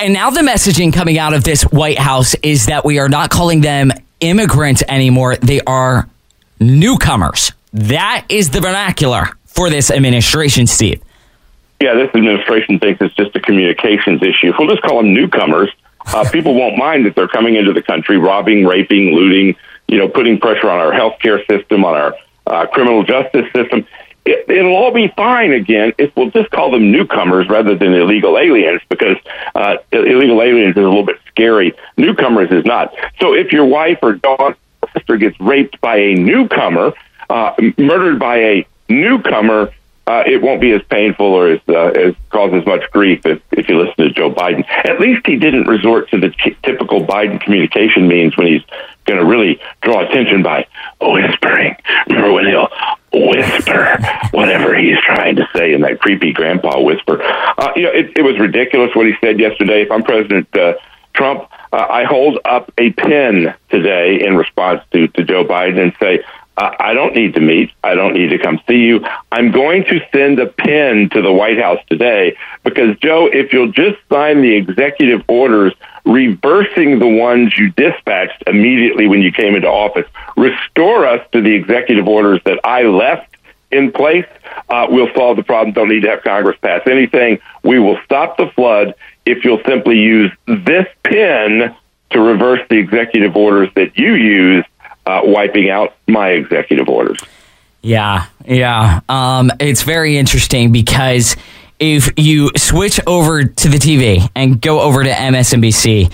[0.00, 3.30] And now the messaging coming out of this White House is that we are not
[3.30, 5.36] calling them immigrants anymore.
[5.36, 6.08] They are
[6.58, 7.52] newcomers.
[7.72, 11.02] That is the vernacular for this administration, Steve
[11.80, 14.52] yeah, this administration thinks it's just a communications issue.
[14.58, 15.70] We'll just call them newcomers,
[16.06, 20.08] uh, people won't mind that they're coming into the country, robbing, raping, looting, you know,
[20.08, 22.14] putting pressure on our healthcare system, on our
[22.46, 23.86] uh, criminal justice system.
[24.24, 28.38] It, it'll all be fine again if we'll just call them newcomers rather than illegal
[28.38, 29.16] aliens, because
[29.54, 31.74] uh, illegal aliens is a little bit scary.
[31.96, 32.94] Newcomers is not.
[33.20, 36.92] So if your wife or daughter or sister gets raped by a newcomer,
[37.30, 39.72] uh, murdered by a newcomer,
[40.08, 43.42] uh, it won't be as painful or as, uh, as cause as much grief if,
[43.52, 44.64] if you listen to Joe Biden.
[44.84, 48.62] At least he didn't resort to the t- typical Biden communication means when he's
[49.04, 50.66] going to really draw attention by
[50.98, 51.76] whispering.
[52.08, 52.70] Remember when he'll
[53.12, 53.98] whisper
[54.30, 57.22] whatever he's trying to say in that creepy grandpa whisper?
[57.22, 59.82] Uh, you know, it, it was ridiculous what he said yesterday.
[59.82, 60.72] If I'm President uh,
[61.12, 65.92] Trump, uh, I hold up a pen today in response to, to Joe Biden and
[66.00, 66.24] say,
[66.58, 67.70] I don't need to meet.
[67.84, 69.04] I don't need to come see you.
[69.30, 73.70] I'm going to send a pin to the White House today because, Joe, if you'll
[73.70, 75.72] just sign the executive orders
[76.04, 81.54] reversing the ones you dispatched immediately when you came into office, restore us to the
[81.54, 83.36] executive orders that I left
[83.70, 84.26] in place,
[84.70, 85.74] uh, we'll solve the problem.
[85.74, 87.38] Don't need to have Congress pass anything.
[87.62, 88.94] We will stop the flood
[89.26, 91.74] if you'll simply use this pin
[92.10, 94.66] to reverse the executive orders that you used
[95.08, 97.18] uh, wiping out my executive orders.
[97.80, 99.00] Yeah, yeah.
[99.08, 101.36] Um, it's very interesting because
[101.78, 106.12] if you switch over to the TV and go over to MSNBC,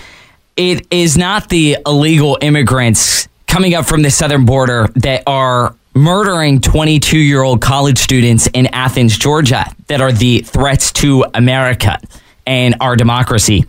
[0.55, 6.61] it is not the illegal immigrants coming up from the southern border that are murdering
[6.61, 11.99] 22 year old college students in Athens, Georgia, that are the threats to America
[12.45, 13.65] and our democracy.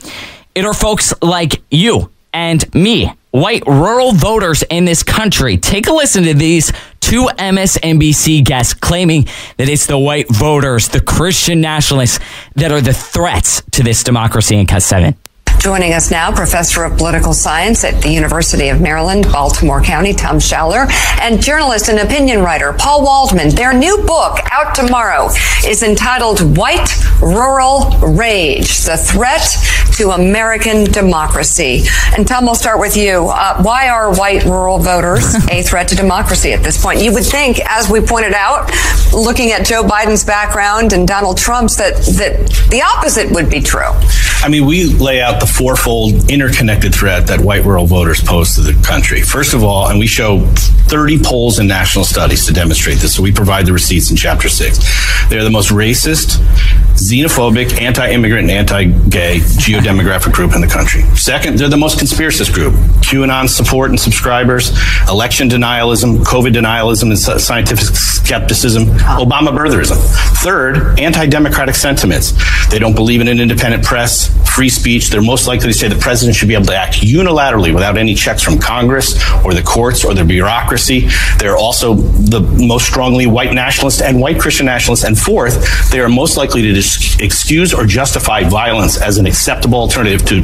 [0.54, 5.58] It are folks like you and me white rural voters in this country.
[5.58, 9.26] Take a listen to these two MSNBC guests claiming
[9.58, 12.18] that it's the white voters, the Christian nationalists,
[12.54, 15.14] that are the threats to this democracy in Cut 7.
[15.58, 20.36] Joining us now, professor of political science at the University of Maryland, Baltimore County, Tom
[20.36, 20.88] Schaller,
[21.20, 23.54] and journalist and opinion writer Paul Waldman.
[23.54, 25.28] Their new book, out tomorrow,
[25.66, 26.88] is entitled White
[27.20, 29.42] Rural Rage The Threat
[29.96, 31.84] to American Democracy.
[32.16, 33.28] And Tom, I'll start with you.
[33.28, 37.02] Uh, why are white rural voters a threat to democracy at this point?
[37.02, 38.70] You would think, as we pointed out,
[39.12, 43.90] looking at Joe Biden's background and Donald Trump's, that, that the opposite would be true.
[44.42, 48.60] I mean, we lay out the fourfold interconnected threat that white rural voters pose to
[48.60, 49.22] the country.
[49.22, 50.40] First of all, and we show
[50.88, 54.48] 30 polls and national studies to demonstrate this, so we provide the receipts in chapter
[54.48, 54.78] six.
[55.28, 56.38] They're the most racist,
[56.96, 59.38] xenophobic, anti immigrant, and anti gay
[59.86, 61.02] geodemographic group in the country.
[61.16, 62.74] Second, they're the most conspiracist group.
[63.02, 64.70] QAnon support and subscribers,
[65.08, 68.86] election denialism, COVID denialism, and scientific skepticism,
[69.18, 69.96] Obama birtherism.
[70.42, 72.32] Third, anti democratic sentiments.
[72.70, 75.10] They don't believe in an independent press, free speech.
[75.10, 78.14] They're most likely to say the president should be able to act unilaterally without any
[78.14, 81.08] checks from Congress or the courts or the bureaucracy.
[81.38, 85.04] They're also the most strongly white nationalist and white Christian nationalists.
[85.04, 86.78] And fourth, they are most likely to
[87.22, 90.42] excuse or justify violence as an acceptable alternative to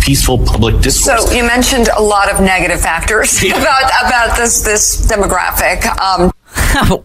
[0.00, 1.26] peaceful public discourse.
[1.26, 3.60] So you mentioned a lot of negative factors yeah.
[3.60, 5.84] about about this this demographic.
[5.98, 6.32] Um,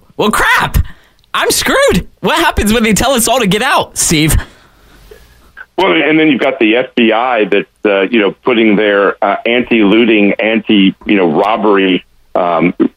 [0.17, 0.77] well, crap.
[1.34, 2.07] I'm screwed.
[2.19, 4.36] What happens when they tell us all to get out, Steve?
[5.77, 10.34] Well, and then you've got the FBI that's uh, you know putting their uh, anti-looting,
[10.34, 12.05] anti you know robbery
[12.36, 12.88] um, uh,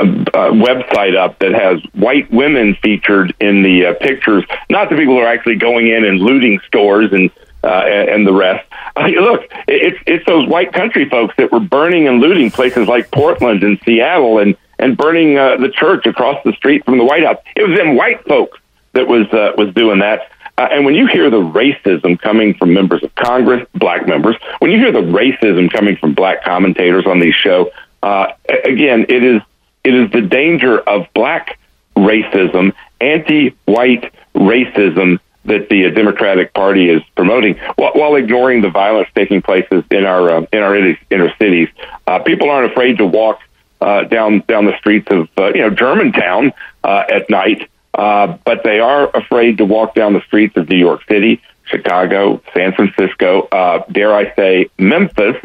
[0.00, 5.14] uh, website up that has white women featured in the uh, pictures, not the people
[5.14, 7.30] who are actually going in and looting stores and
[7.64, 8.66] uh, and, the rest.
[8.96, 13.10] Uh, look, it's it's those white country folks that were burning and looting places like
[13.10, 17.24] Portland and Seattle and and burning uh, the church across the street from the White
[17.24, 17.38] House.
[17.56, 18.58] It was them white folks
[18.92, 20.30] that was uh, was doing that.
[20.56, 24.72] Uh, and when you hear the racism coming from members of Congress, black members, when
[24.72, 27.68] you hear the racism coming from black commentators on these shows,
[28.02, 28.26] uh,
[28.64, 29.42] again, it is
[29.84, 31.58] it is the danger of black
[31.96, 39.42] racism, anti-white racism that the Democratic Party is promoting, while, while ignoring the violence taking
[39.42, 41.68] place in our uh, in our inner cities.
[42.06, 43.40] Uh, people aren't afraid to walk
[43.80, 46.52] uh, down down the streets of uh, you know Germantown
[46.84, 50.78] uh, at night uh, but they are afraid to walk down the streets of New
[50.78, 55.36] York City, Chicago, San Francisco, uh, dare I say, Memphis,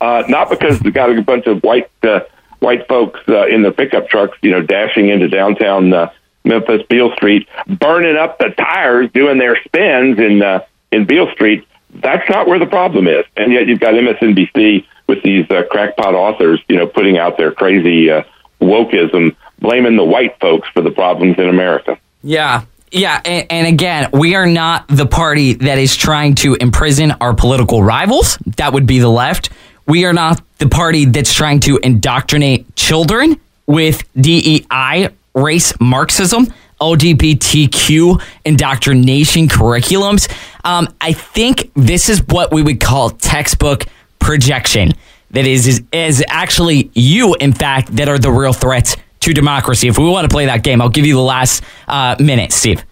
[0.00, 2.20] uh, not because they got a bunch of white uh,
[2.60, 6.10] white folks uh, in their pickup trucks, you know, dashing into downtown uh,
[6.44, 11.66] Memphis, Beale Street, burning up the tires, doing their spins in uh, in Beale Street.
[11.92, 16.14] That's not where the problem is, and yet you've got MSNBC with these uh, crackpot
[16.14, 18.22] authors, you know, putting out their crazy uh,
[18.60, 21.98] wokeism blaming the white folks for the problems in America.
[22.22, 22.62] Yeah.
[22.92, 27.32] Yeah, and, and, again, we are not the party that is trying to imprison our
[27.34, 28.36] political rivals.
[28.56, 29.50] That would be the left.
[29.86, 36.46] We are not the party that's trying to indoctrinate children with DEI, race Marxism,
[36.80, 40.30] LGBTQ indoctrination curriculums.
[40.64, 43.86] Um, I think this is what we would call textbook
[44.18, 44.92] projection.
[45.32, 49.86] That is, is, is actually you, in fact, that are the real threats to democracy.
[49.86, 52.84] If we want to play that game, I'll give you the last uh, minute, Steve.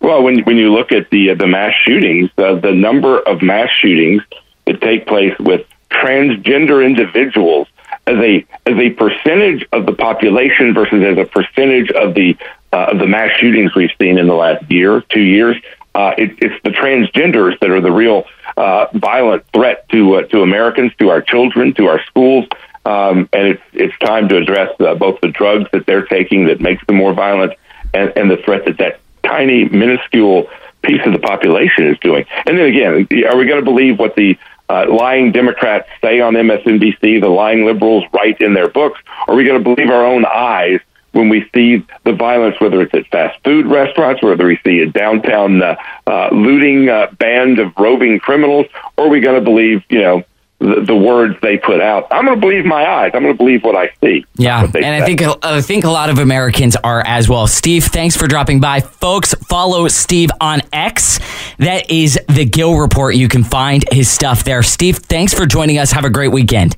[0.00, 3.42] Well, when when you look at the uh, the mass shootings, uh, the number of
[3.42, 4.22] mass shootings
[4.66, 7.68] that take place with transgender individuals
[8.10, 12.36] as a as a percentage of the population versus as a percentage of the
[12.72, 15.56] uh, of the mass shootings we've seen in the last year, two years,
[15.94, 18.24] uh, it, it's the transgenders that are the real
[18.56, 22.46] uh, violent threat to uh, to Americans, to our children, to our schools.
[22.84, 26.60] Um, and it's it's time to address uh, both the drugs that they're taking that
[26.60, 27.52] makes them more violent,
[27.94, 30.48] and, and the threat that that tiny, minuscule
[30.82, 32.24] piece of the population is doing.
[32.46, 34.38] And then again, are we going to believe what the
[34.70, 39.00] uh, lying Democrats say on MSNBC, the lying liberals write in their books?
[39.26, 40.78] Are we going to believe our own eyes
[41.12, 44.86] when we see the violence, whether it's at fast food restaurants, whether we see a
[44.86, 45.74] downtown uh,
[46.06, 50.22] uh, looting uh, band of roving criminals, or are we going to believe, you know,
[50.60, 52.06] the, the, words they put out.
[52.10, 53.12] I'm going to believe my eyes.
[53.14, 54.24] I'm going to believe what I see.
[54.36, 54.96] Yeah, and say.
[54.96, 57.46] I think I think a lot of Americans are as well.
[57.46, 59.32] Steve, thanks for dropping by, folks.
[59.48, 61.18] Follow Steve on X.
[61.58, 63.14] That is the Gill Report.
[63.14, 64.62] You can find his stuff there.
[64.62, 65.92] Steve, thanks for joining us.
[65.92, 66.76] Have a great weekend.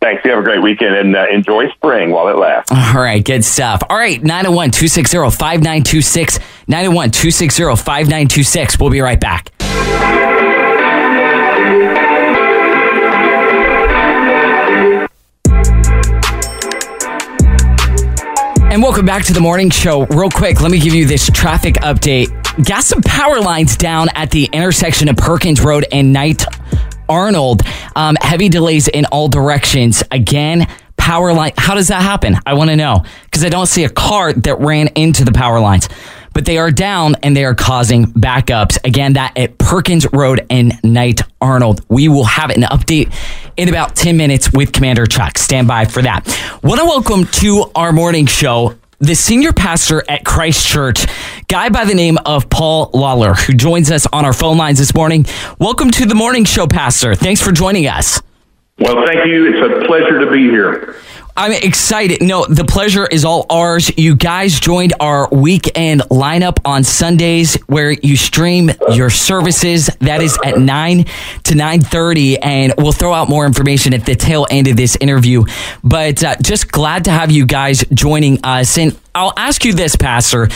[0.00, 0.24] Thanks.
[0.24, 2.70] You have a great weekend and uh, enjoy spring while it lasts.
[2.70, 3.24] All right.
[3.24, 3.82] Good stuff.
[3.90, 4.22] All right.
[4.22, 6.38] 901 260 5926.
[6.68, 8.78] 901 260 5926.
[8.78, 9.52] We'll be right back.
[18.70, 20.04] And welcome back to the morning show.
[20.08, 22.28] Real quick, let me give you this traffic update.
[22.66, 26.44] Got some power lines down at the intersection of Perkins Road and Knight
[27.08, 27.62] Arnold.
[27.96, 30.02] Um, heavy delays in all directions.
[30.10, 30.66] Again,
[30.98, 31.52] power line.
[31.56, 32.36] How does that happen?
[32.44, 35.60] I want to know because I don't see a car that ran into the power
[35.60, 35.88] lines
[36.34, 38.78] but they are down and they are causing backups.
[38.84, 41.84] Again, that at Perkins Road and Knight Arnold.
[41.88, 43.14] We will have an update
[43.56, 45.38] in about 10 minutes with Commander Chuck.
[45.38, 46.26] Stand by for that.
[46.62, 51.06] Want to welcome to our morning show the senior pastor at Christ Church,
[51.46, 54.92] guy by the name of Paul Lawler, who joins us on our phone lines this
[54.94, 55.24] morning.
[55.60, 57.14] Welcome to the morning show, Pastor.
[57.14, 58.20] Thanks for joining us.
[58.78, 59.46] Well, thank you.
[59.52, 60.96] It's a pleasure to be here.
[61.38, 62.20] I'm excited.
[62.20, 63.92] No, the pleasure is all ours.
[63.96, 69.86] You guys joined our weekend lineup on Sundays where you stream your services.
[70.00, 74.48] That is at 9 to 9.30 and we'll throw out more information at the tail
[74.50, 75.44] end of this interview.
[75.84, 78.76] But uh, just glad to have you guys joining us.
[78.76, 80.48] And I'll ask you this, Pastor.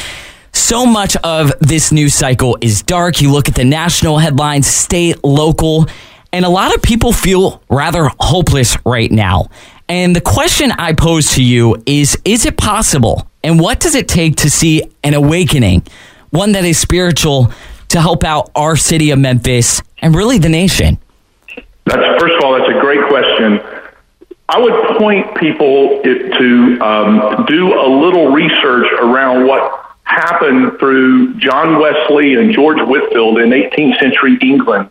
[0.53, 3.21] So much of this news cycle is dark.
[3.21, 5.87] You look at the national headlines, state, local,
[6.33, 9.49] and a lot of people feel rather hopeless right now.
[9.93, 13.29] And the question I pose to you is Is it possible?
[13.45, 15.83] And what does it take to see an awakening,
[16.31, 17.53] one that is spiritual,
[17.89, 20.97] to help out our city of Memphis and really the nation?
[21.85, 23.61] That's, first of all, that's a great question.
[24.49, 31.79] I would point people to um, do a little research around what happened through John
[31.79, 34.91] Wesley and George Whitefield in 18th century England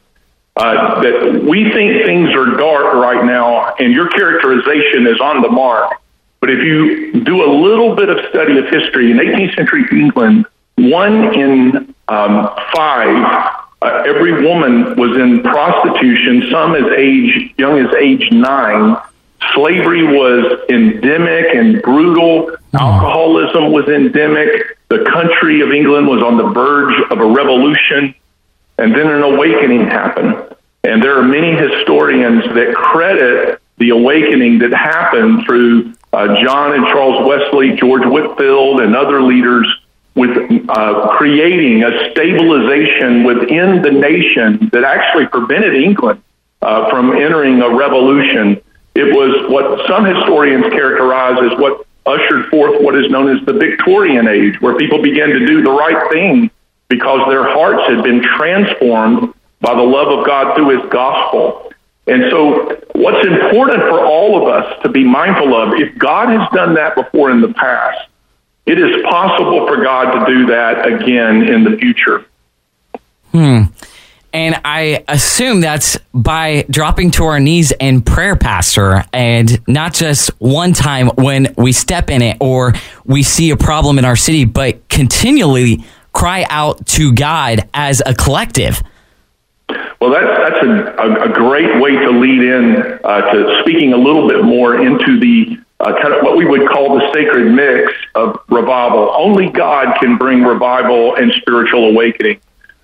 [0.56, 6.02] that we think things are dark right now, and your characterization is on the mark.
[6.40, 10.46] But if you do a little bit of study of history in 18th century England,
[10.76, 16.50] one in um, five, uh, every woman was in prostitution.
[16.52, 18.98] Some as age young as age nine.
[19.54, 22.56] Slavery was endemic and brutal.
[22.74, 24.78] Alcoholism was endemic.
[24.90, 28.14] The country of England was on the verge of a revolution.
[28.78, 30.56] And then an awakening happened.
[30.84, 36.86] And there are many historians that credit the awakening that happened through uh, John and
[36.88, 39.68] Charles Wesley, George Whitefield, and other leaders
[40.14, 40.30] with
[40.70, 46.22] uh, creating a stabilization within the nation that actually prevented England
[46.62, 48.62] uh, from entering a revolution.
[48.94, 53.54] It was what some historians characterize as what ushered forth what is known as the
[53.54, 56.52] Victorian age, where people began to do the right thing
[56.92, 61.72] because their hearts had been transformed by the love of God through his gospel.
[62.08, 66.50] And so, what's important for all of us to be mindful of, if God has
[66.52, 68.10] done that before in the past,
[68.66, 72.26] it is possible for God to do that again in the future.
[73.32, 73.64] Hmm.
[74.34, 80.30] And I assume that's by dropping to our knees in prayer, Pastor, and not just
[80.40, 82.74] one time when we step in it or
[83.04, 85.84] we see a problem in our city, but continually
[86.14, 88.82] cry out to God as a collective.
[90.00, 93.98] Well, that's that's a, a, a great way to lead in uh, to speaking a
[93.98, 97.94] little bit more into the uh, kind of what we would call the sacred mix
[98.16, 99.12] of revival.
[99.16, 102.40] Only God can bring revival and spiritual awakening.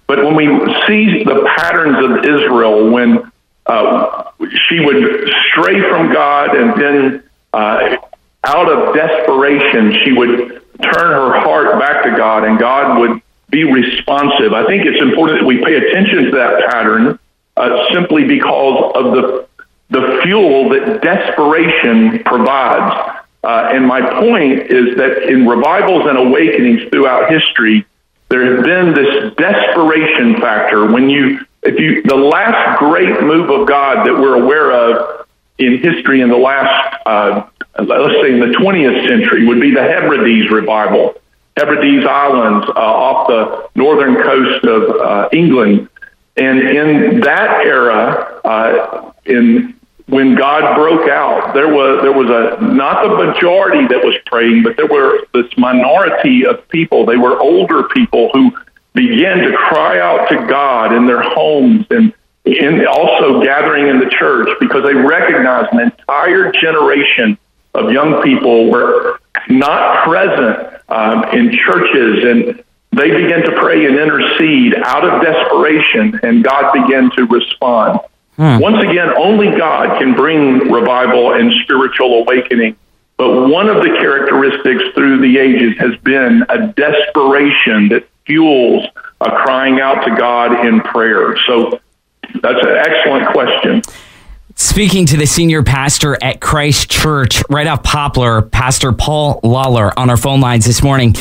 [0.08, 0.46] But when we
[0.88, 3.32] see the patterns of Israel, when
[3.66, 4.32] uh,
[4.70, 7.24] she would stray from God and then
[7.54, 7.98] uh,
[8.46, 13.64] out of desperation, she would turn her heart back to God and God would be
[13.64, 14.54] responsive.
[14.54, 17.20] I think it's important that we pay attention to that pattern
[17.56, 19.48] uh, simply because of the,
[19.90, 23.24] the fuel that desperation provides.
[23.44, 27.86] Uh, and my point is that in revivals and awakenings throughout history,
[28.30, 33.68] there has been this desperation factor when you if you the last great move of
[33.68, 35.26] God that we're aware of
[35.58, 37.48] in history in the last uh,
[37.80, 41.16] let's say in the 20th century would be the Hebrides revival.
[41.58, 45.90] Hebrides Islands uh, off the northern coast of uh, England,
[46.36, 49.74] and in that era, uh, in
[50.08, 54.64] when God broke out, there was there was a not the majority that was praying,
[54.64, 57.06] but there were this minority of people.
[57.06, 58.52] They were older people who
[58.94, 62.14] began to cry out to God in their homes and
[62.46, 67.38] in also gathering in the church because they recognized an entire generation
[67.78, 69.20] of young people were
[69.50, 76.20] not present um, in churches and they began to pray and intercede out of desperation
[76.24, 78.00] and God began to respond.
[78.38, 78.60] Hmm.
[78.60, 82.76] Once again, only God can bring revival and spiritual awakening.
[83.18, 88.86] But one of the characteristics through the ages has been a desperation that fuels
[89.22, 91.36] a crying out to God in prayer.
[91.48, 91.80] So
[92.42, 93.82] that's an excellent question.
[94.60, 100.10] Speaking to the senior pastor at Christ Church, right off Poplar, Pastor Paul Lawler on
[100.10, 101.16] our phone lines this morning.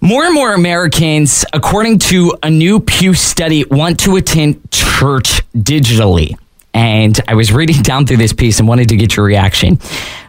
[0.00, 6.38] More and more Americans, according to a new Pew study, want to attend church digitally
[6.74, 9.78] and I was reading down through this piece and wanted to get your reaction.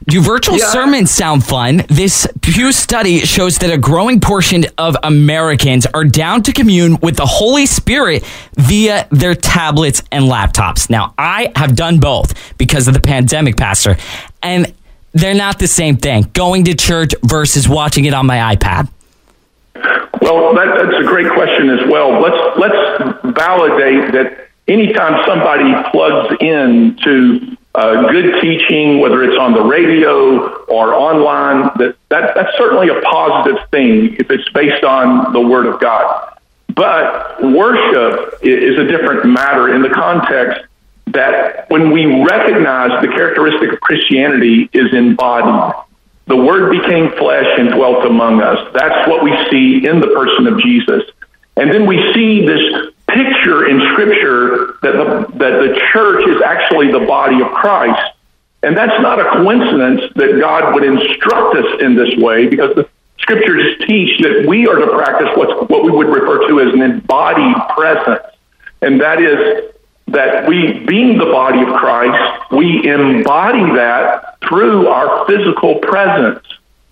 [0.08, 0.72] Do virtual yeah.
[0.72, 1.84] sermons sound fun?
[1.88, 7.16] This Pew study shows that a growing portion of Americans are down to commune with
[7.16, 8.26] the Holy Spirit
[8.56, 10.90] via their tablets and laptops.
[10.90, 13.98] Now, I have done both because of the pandemic, Pastor,
[14.42, 14.74] and
[15.12, 16.30] they're not the same thing.
[16.34, 18.90] Going to church versus watching it on my iPad.
[20.22, 22.20] Well, that, that's a great question as well.
[22.22, 29.54] Let's let's validate that anytime somebody plugs in to uh, good teaching, whether it's on
[29.54, 35.34] the radio or online, that, that that's certainly a positive thing if it's based on
[35.34, 36.38] the Word of God.
[36.70, 40.66] But worship is a different matter in the context
[41.08, 45.76] that when we recognize the characteristic of Christianity is embodied,
[46.28, 48.72] the Word became flesh and dwelt among us.
[48.74, 51.04] That's what we see in the person of Jesus.
[51.58, 56.91] And then we see this picture in Scripture that the, that the church is actually
[56.91, 58.16] the body of Christ.
[58.64, 62.89] And that's not a coincidence that God would instruct us in this way because the
[63.20, 66.82] scriptures teach that we are to practice what's, what we would refer to as an
[66.82, 68.26] embodied presence.
[68.82, 69.72] And that is
[70.07, 76.45] that we, being the body of Christ, we embody that through our physical presence.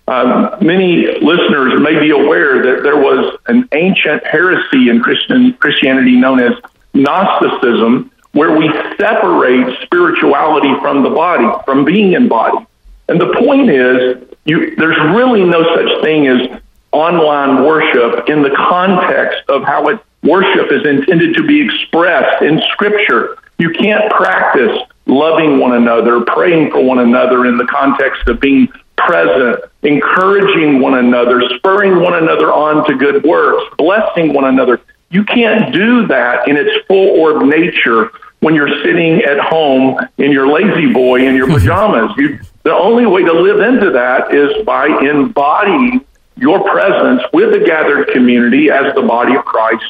[0.08, 6.16] Um, many listeners may be aware that there was an ancient heresy in Christian Christianity
[6.16, 6.52] known as
[6.94, 12.66] Gnosticism, where we separate spirituality from the body, from being in body.
[13.08, 16.58] And the point is, you, there's really no such thing as
[16.92, 22.62] online worship in the context of how it, worship is intended to be expressed in
[22.72, 23.36] Scripture.
[23.58, 28.68] You can't practice loving one another, praying for one another in the context of being
[29.06, 34.80] present, encouraging one another, spurring one another on to good works, blessing one another.
[35.10, 40.30] You can't do that in its full orb nature when you're sitting at home in
[40.30, 42.12] your lazy boy in your pajamas.
[42.16, 46.04] You, the only way to live into that is by embodying
[46.36, 49.84] your presence with the gathered community as the body of Christ,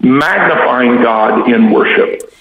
[0.00, 2.33] magnifying God in worship.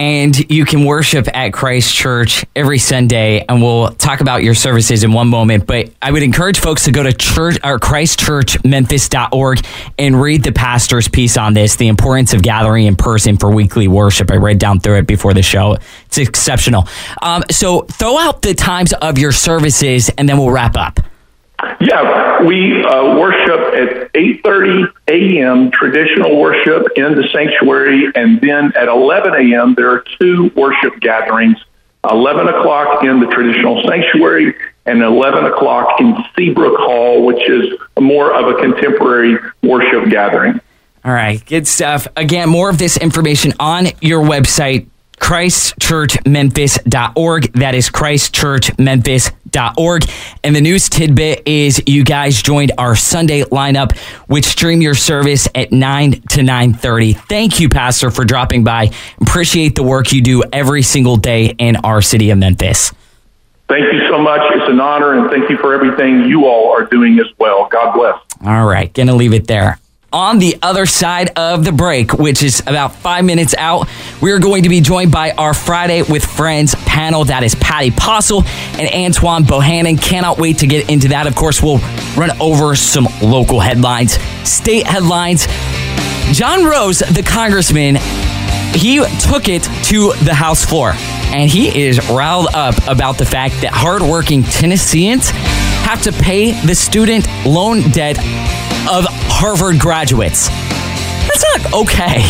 [0.00, 5.04] And you can worship at Christ Church every Sunday, and we'll talk about your services
[5.04, 5.66] in one moment.
[5.66, 9.66] But I would encourage folks to go to church or christchurchmemphis.org
[9.98, 13.88] and read the pastor's piece on this, the importance of gathering in person for weekly
[13.88, 14.30] worship.
[14.30, 15.76] I read down through it before the show.
[16.06, 16.88] It's exceptional.
[17.20, 21.00] Um, so throw out the times of your services, and then we'll wrap up.
[21.80, 25.70] Yeah, we uh, worship at 8:30 a.m.
[25.70, 29.74] traditional worship in the sanctuary, and then at 11 a.m.
[29.74, 31.56] there are two worship gatherings:
[32.10, 34.54] 11 o'clock in the traditional sanctuary,
[34.86, 40.60] and 11 o'clock in Seabrook Hall, which is more of a contemporary worship gathering.
[41.04, 42.06] All right, good stuff.
[42.16, 44.86] Again, more of this information on your website,
[45.20, 47.52] christchurchmemphis.org.
[47.52, 50.04] That is christchurchmemphis.org.
[50.42, 53.96] And the news tidbit is you guys joined our Sunday lineup,
[54.26, 57.16] which stream your service at 9 to 9.30.
[57.28, 58.90] Thank you, Pastor, for dropping by.
[59.20, 62.92] Appreciate the work you do every single day in our city of Memphis.
[63.68, 64.40] Thank you so much.
[64.52, 67.68] It's an honor, and thank you for everything you all are doing as well.
[67.70, 68.18] God bless.
[68.44, 69.78] All right, gonna leave it there
[70.12, 73.88] on the other side of the break, which is about five minutes out,
[74.20, 77.24] we are going to be joined by our Friday with Friends panel.
[77.24, 80.00] That is Patty Postle and Antoine Bohannon.
[80.00, 81.26] Cannot wait to get into that.
[81.26, 81.78] Of course, we'll
[82.16, 84.14] run over some local headlines,
[84.48, 85.46] state headlines.
[86.32, 87.96] John Rose, the congressman,
[88.74, 90.92] he took it to the House floor
[91.32, 95.30] and he is riled up about the fact that hardworking Tennesseans
[95.90, 98.16] have to pay the student loan debt
[98.88, 100.48] of Harvard graduates.
[100.48, 102.22] That's not okay.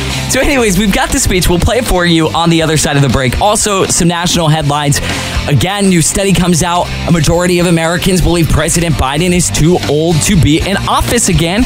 [0.30, 1.48] So, anyways, we've got the speech.
[1.48, 3.40] We'll play it for you on the other side of the break.
[3.40, 5.00] Also, some national headlines.
[5.46, 6.88] Again, new study comes out.
[7.08, 11.62] A majority of Americans believe President Biden is too old to be in office again.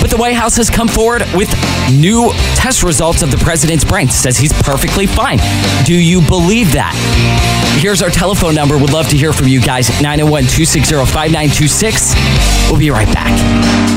[0.00, 1.48] But the White House has come forward with
[1.90, 4.08] new test results of the president's brain.
[4.08, 5.38] Says he's perfectly fine.
[5.84, 6.94] Do you believe that?
[7.80, 8.78] Here's our telephone number.
[8.78, 9.88] Would love to hear from you guys.
[10.00, 12.14] 901 260 5926.
[12.70, 13.93] We'll be right back.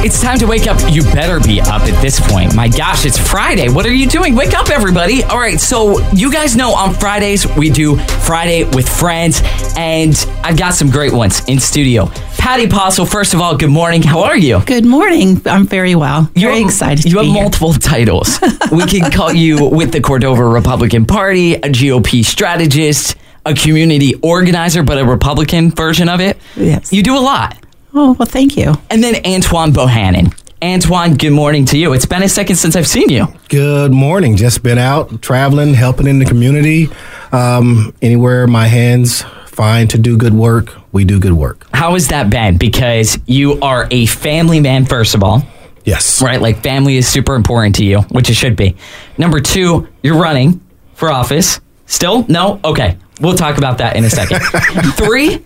[0.00, 0.78] It's time to wake up.
[0.92, 2.54] You better be up at this point.
[2.54, 3.68] My gosh, it's Friday.
[3.68, 4.36] What are you doing?
[4.36, 5.24] Wake up, everybody.
[5.24, 9.42] All right, so you guys know on Fridays we do Friday with Friends,
[9.76, 12.06] and I've got some great ones in studio.
[12.38, 14.02] Patty Postle, first of all, good morning.
[14.02, 14.60] How are you?
[14.64, 15.42] Good morning.
[15.44, 16.30] I'm very well.
[16.34, 17.04] Very you excited.
[17.04, 17.34] You have here.
[17.42, 18.38] multiple titles.
[18.70, 24.84] we can call you with the Cordova Republican Party, a GOP strategist, a community organizer,
[24.84, 26.38] but a Republican version of it.
[26.56, 26.92] Yes.
[26.92, 27.56] You do a lot.
[28.00, 28.74] Oh, well, thank you.
[28.90, 30.32] And then Antoine Bohannon.
[30.62, 31.94] Antoine, good morning to you.
[31.94, 33.26] It's been a second since I've seen you.
[33.48, 34.36] Good morning.
[34.36, 36.90] Just been out traveling, helping in the community.
[37.32, 41.66] Um, anywhere my hands find to do good work, we do good work.
[41.72, 42.56] How has that been?
[42.56, 45.42] Because you are a family man, first of all.
[45.84, 46.22] Yes.
[46.22, 46.40] Right?
[46.40, 48.76] Like family is super important to you, which it should be.
[49.16, 50.60] Number two, you're running
[50.94, 51.58] for office.
[51.86, 52.24] Still?
[52.28, 52.60] No?
[52.62, 52.96] Okay.
[53.20, 54.38] We'll talk about that in a second.
[54.94, 55.44] Three,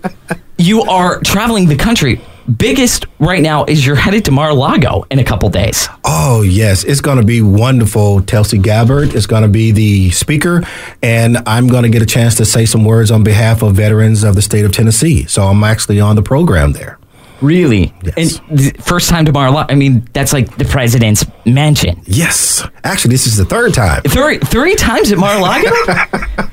[0.59, 2.21] you are traveling the country.
[2.57, 5.89] Biggest right now is you're headed to Mar-a-Lago in a couple days.
[6.05, 6.83] Oh, yes.
[6.83, 8.21] It's going to be wonderful.
[8.23, 10.63] Tulsi Gabbard is going to be the speaker,
[11.03, 14.25] and I'm going to get a chance to say some words on behalf of veterans
[14.25, 15.25] of the state of Tennessee.
[15.27, 16.99] So I'm actually on the program there.
[17.43, 17.93] Really?
[18.03, 18.39] Yes.
[18.41, 22.01] And the first time to Mar-a-Lago, I mean, that's like the president's mansion.
[22.05, 22.67] Yes.
[22.85, 24.03] Actually, this is the third time.
[24.03, 25.71] Three, three times at Mar-a-Lago?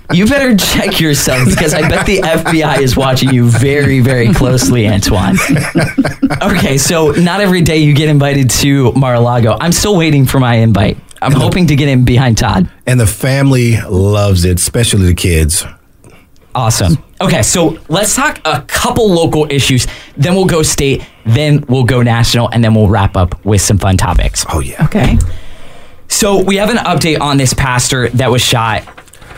[0.14, 4.88] you better check yourself because I bet the FBI is watching you very, very closely,
[4.88, 5.38] Antoine.
[6.42, 9.58] okay, so not every day you get invited to Mar-a-Lago.
[9.60, 10.98] I'm still waiting for my invite.
[11.22, 12.70] I'm hoping to get in behind Todd.
[12.86, 15.66] And the family loves it, especially the kids.
[16.60, 17.02] Awesome.
[17.22, 19.88] Okay, so let's talk a couple local issues,
[20.18, 23.78] then we'll go state, then we'll go national, and then we'll wrap up with some
[23.78, 24.46] fun topics.
[24.52, 24.84] Oh, yeah.
[24.84, 25.18] Okay.
[26.10, 28.84] So we have an update on this pastor that was shot.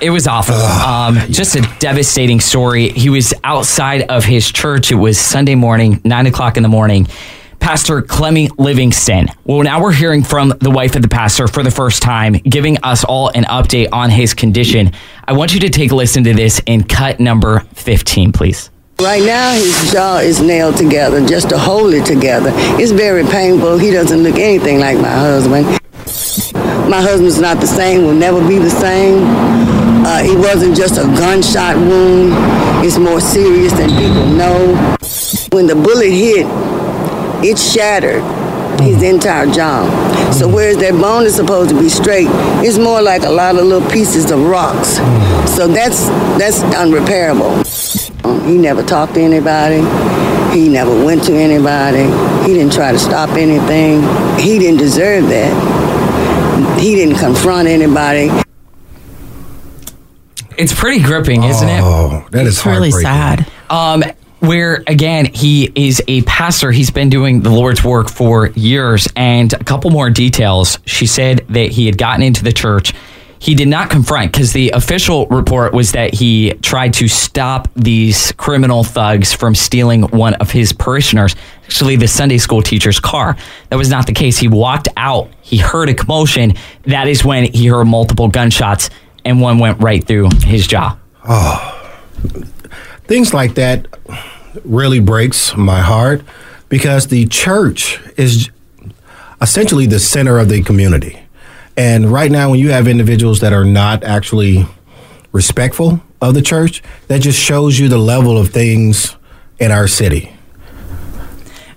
[0.01, 0.55] It was awful.
[0.55, 2.89] Um, just a devastating story.
[2.89, 4.91] He was outside of his church.
[4.91, 7.07] It was Sunday morning, nine o'clock in the morning.
[7.61, 9.27] Pastor Clemmy Livingston.
[9.45, 12.77] Well, now we're hearing from the wife of the pastor for the first time, giving
[12.83, 14.91] us all an update on his condition.
[15.25, 18.71] I want you to take a listen to this in cut number 15, please.
[18.99, 22.51] Right now, his jaw is nailed together just to hold it together.
[22.81, 23.77] It's very painful.
[23.77, 25.65] He doesn't look anything like my husband.
[26.89, 29.23] My husband's not the same, will never be the same.
[30.03, 32.33] Uh, it wasn't just a gunshot wound,
[32.83, 34.75] it's more serious than people know.
[35.51, 36.45] When the bullet hit,
[37.43, 38.23] it shattered
[38.81, 39.85] his entire jaw.
[40.31, 42.27] So whereas that bone is supposed to be straight,
[42.63, 44.97] it's more like a lot of little pieces of rocks.
[45.55, 47.65] So that's that's unrepairable.
[48.45, 49.81] He never talked to anybody.
[50.55, 52.03] He never went to anybody.
[52.47, 54.01] He didn't try to stop anything.
[54.39, 56.79] He didn't deserve that.
[56.79, 58.29] He didn't confront anybody.
[60.57, 61.81] It's pretty gripping, isn't it?
[61.81, 63.49] Oh, that is It's really sad.
[63.69, 64.03] Um,
[64.41, 66.71] where again, he is a pastor.
[66.71, 69.07] He's been doing the Lord's work for years.
[69.15, 70.79] And a couple more details.
[70.85, 72.93] She said that he had gotten into the church.
[73.37, 78.31] He did not confront because the official report was that he tried to stop these
[78.33, 83.35] criminal thugs from stealing one of his parishioners, actually, the Sunday school teacher's car.
[83.69, 84.37] That was not the case.
[84.37, 86.53] He walked out, he heard a commotion.
[86.83, 88.91] That is when he heard multiple gunshots,
[89.25, 90.97] and one went right through his jaw.
[91.27, 91.77] oh
[93.11, 93.87] things like that
[94.63, 96.21] really breaks my heart
[96.69, 98.49] because the church is
[99.41, 101.19] essentially the center of the community.
[101.77, 104.65] And right now, when you have individuals that are not actually
[105.31, 109.15] respectful of the church, that just shows you the level of things
[109.59, 110.33] in our city.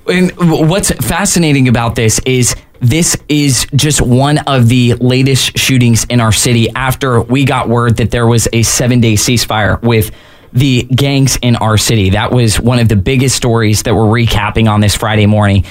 [0.06, 6.20] And what's fascinating about this is this is just one of the latest shootings in
[6.20, 10.10] our city after we got word that there was a seven day ceasefire with
[10.54, 12.10] the gangs in our city.
[12.10, 15.64] That was one of the biggest stories that we're recapping on this Friday morning.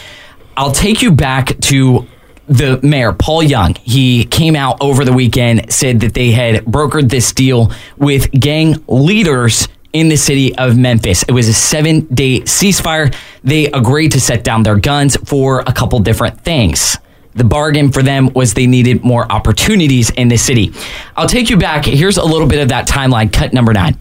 [0.55, 2.05] I'll take you back to
[2.47, 3.75] the mayor, Paul Young.
[3.75, 8.83] He came out over the weekend, said that they had brokered this deal with gang
[8.87, 11.23] leaders in the city of Memphis.
[11.23, 13.15] It was a seven day ceasefire.
[13.43, 16.97] They agreed to set down their guns for a couple different things.
[17.35, 20.73] The bargain for them was they needed more opportunities in the city.
[21.15, 21.85] I'll take you back.
[21.85, 23.97] Here's a little bit of that timeline, cut number nine.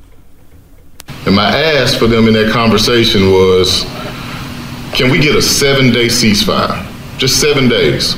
[1.26, 3.84] And my ask for them in that conversation was,
[4.92, 6.86] can we get a seven day ceasefire?
[7.18, 8.14] Just seven days,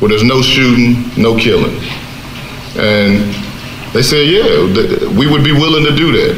[0.00, 1.76] where there's no shooting, no killing.
[2.76, 3.32] And
[3.94, 6.36] they said, yeah, we would be willing to do that.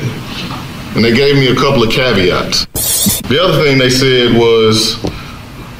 [0.94, 2.66] And they gave me a couple of caveats.
[3.28, 5.02] The other thing they said was,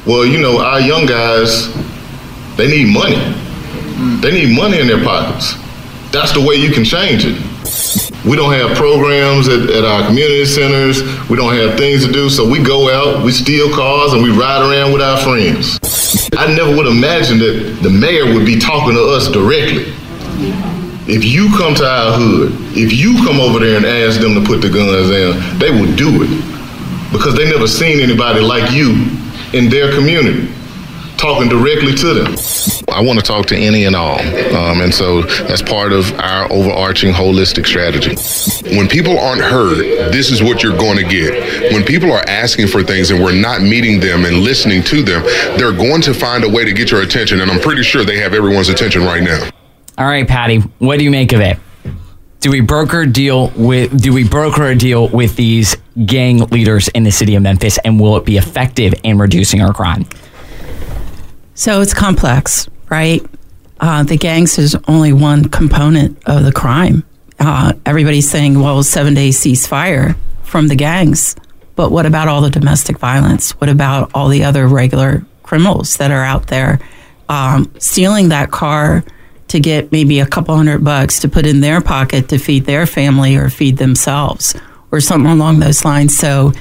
[0.05, 1.71] well, you know, our young guys,
[2.57, 3.19] they need money.
[4.21, 5.53] They need money in their pockets.
[6.11, 7.37] That's the way you can change it.
[8.23, 11.01] We don't have programs at, at our community centers.
[11.27, 12.29] We don't have things to do.
[12.29, 15.79] So we go out, we steal cars, and we ride around with our friends.
[16.37, 19.93] I never would imagine that the mayor would be talking to us directly.
[21.09, 24.41] If you come to our hood, if you come over there and ask them to
[24.45, 26.29] put the guns down, they will do it.
[27.11, 29.09] Because they never seen anybody like you
[29.53, 30.47] in their community
[31.21, 32.35] talking directly to them.
[32.89, 34.19] I want to talk to any and all.
[34.19, 38.15] Um, and so that's part of our overarching holistic strategy.
[38.75, 39.77] When people aren't heard,
[40.11, 41.71] this is what you're going to get.
[41.73, 45.21] When people are asking for things and we're not meeting them and listening to them,
[45.59, 47.39] they're going to find a way to get your attention.
[47.39, 49.47] And I'm pretty sure they have everyone's attention right now.
[49.99, 51.59] All right, Patty, what do you make of it?
[52.39, 57.03] Do we broker deal with do we broker a deal with these gang leaders in
[57.03, 60.07] the city of Memphis and will it be effective in reducing our crime?
[61.53, 63.25] So it's complex, right?
[63.79, 67.03] Uh, the gangs is only one component of the crime.
[67.39, 71.35] Uh, everybody's saying, well, seven day ceasefire from the gangs.
[71.75, 73.51] But what about all the domestic violence?
[73.59, 76.79] What about all the other regular criminals that are out there
[77.27, 79.03] um, stealing that car
[79.47, 82.85] to get maybe a couple hundred bucks to put in their pocket to feed their
[82.85, 84.55] family or feed themselves
[84.91, 86.15] or something along those lines?
[86.15, 86.53] So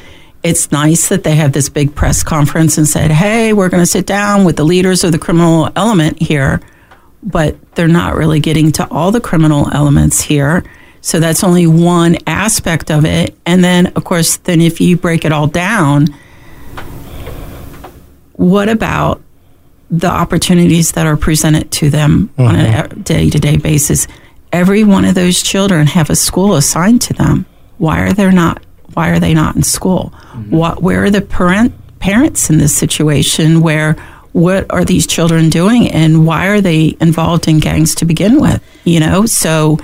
[0.42, 3.86] it's nice that they have this big press conference and said, hey, we're going to
[3.86, 6.60] sit down with the leaders of the criminal element here.
[7.22, 10.64] But they're not really getting to all the criminal elements here.
[11.02, 13.36] So that's only one aspect of it.
[13.44, 16.06] And then, of course, then if you break it all down,
[18.32, 19.20] what about
[19.90, 24.06] the opportunities that are presented to them on a day to day basis?
[24.52, 27.44] Every one of those children have a school assigned to them.
[27.76, 28.62] Why are they not?
[28.94, 30.12] Why are they not in school?
[30.50, 30.82] What?
[30.82, 33.60] Where are the parent parents in this situation?
[33.60, 33.94] Where?
[34.32, 38.62] What are these children doing, and why are they involved in gangs to begin with?
[38.84, 39.78] You know, so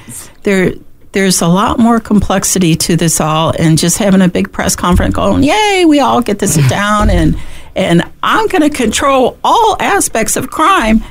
[0.45, 0.73] there
[1.13, 5.15] there's a lot more complexity to this all, and just having a big press conference
[5.15, 7.37] going, "Yay, we all get to sit down and."
[7.75, 11.05] and I'm going to control all aspects of crime.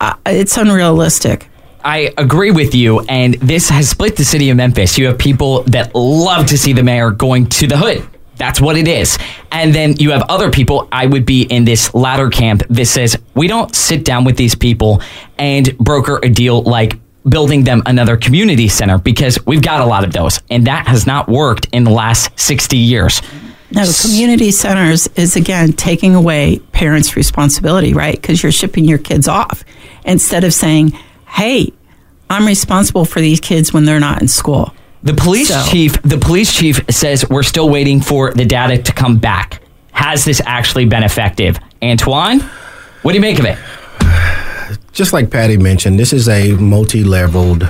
[0.00, 1.48] Uh, it's unrealistic.
[1.88, 4.98] I agree with you, and this has split the city of Memphis.
[4.98, 8.06] You have people that love to see the mayor going to the hood.
[8.36, 9.16] That's what it is.
[9.50, 10.86] And then you have other people.
[10.92, 14.54] I would be in this latter camp that says we don't sit down with these
[14.54, 15.00] people
[15.38, 20.04] and broker a deal like building them another community center because we've got a lot
[20.04, 23.22] of those, and that has not worked in the last 60 years.
[23.70, 28.14] No, community centers is again taking away parents' responsibility, right?
[28.14, 29.64] Because you're shipping your kids off
[30.04, 30.90] instead of saying,
[31.26, 31.72] hey,
[32.30, 34.74] I'm responsible for these kids when they're not in school.
[35.02, 38.92] The police So- chief, the police chief says we're still waiting for the data to
[38.92, 39.60] come back.
[39.92, 41.58] Has this actually been effective?
[41.82, 42.40] Antoine,
[43.02, 43.58] what do you make of it?
[44.92, 47.68] just like Patty mentioned, this is a multi leveled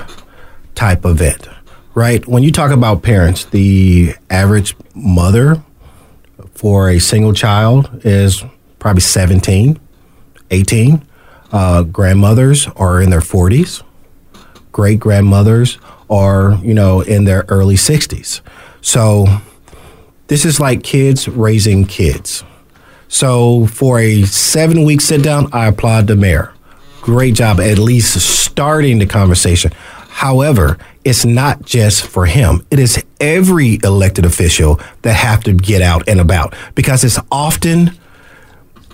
[0.75, 1.47] type event,
[1.93, 2.27] right?
[2.27, 5.61] When you talk about parents, the average mother
[6.55, 8.43] for a single child is
[8.79, 9.79] probably 17,
[10.51, 11.03] 18.
[11.51, 13.81] Uh, grandmothers are in their 40s.
[14.79, 15.77] Great grandmothers
[16.09, 18.39] are, you know, in their early 60s.
[18.79, 19.25] So
[20.27, 22.45] this is like kids raising kids.
[23.09, 26.53] So for a seven week sit down, I applaud the mayor.
[27.01, 29.73] Great job at least starting the conversation.
[30.07, 32.65] However, it's not just for him.
[32.71, 37.99] It is every elected official that have to get out and about because it's often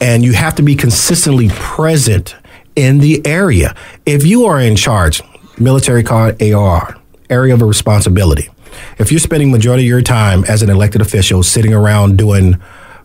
[0.01, 2.35] and you have to be consistently present
[2.75, 3.75] in the area.
[4.07, 5.21] If you are in charge,
[5.59, 6.95] military card AR,
[7.29, 8.49] area of responsibility.
[8.97, 12.61] If you're spending majority of your time as an elected official sitting around doing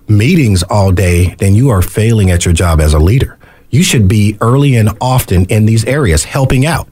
[0.09, 3.39] meetings all day, then you are failing at your job as a leader.
[3.71, 6.89] You should be early and often in these areas helping out.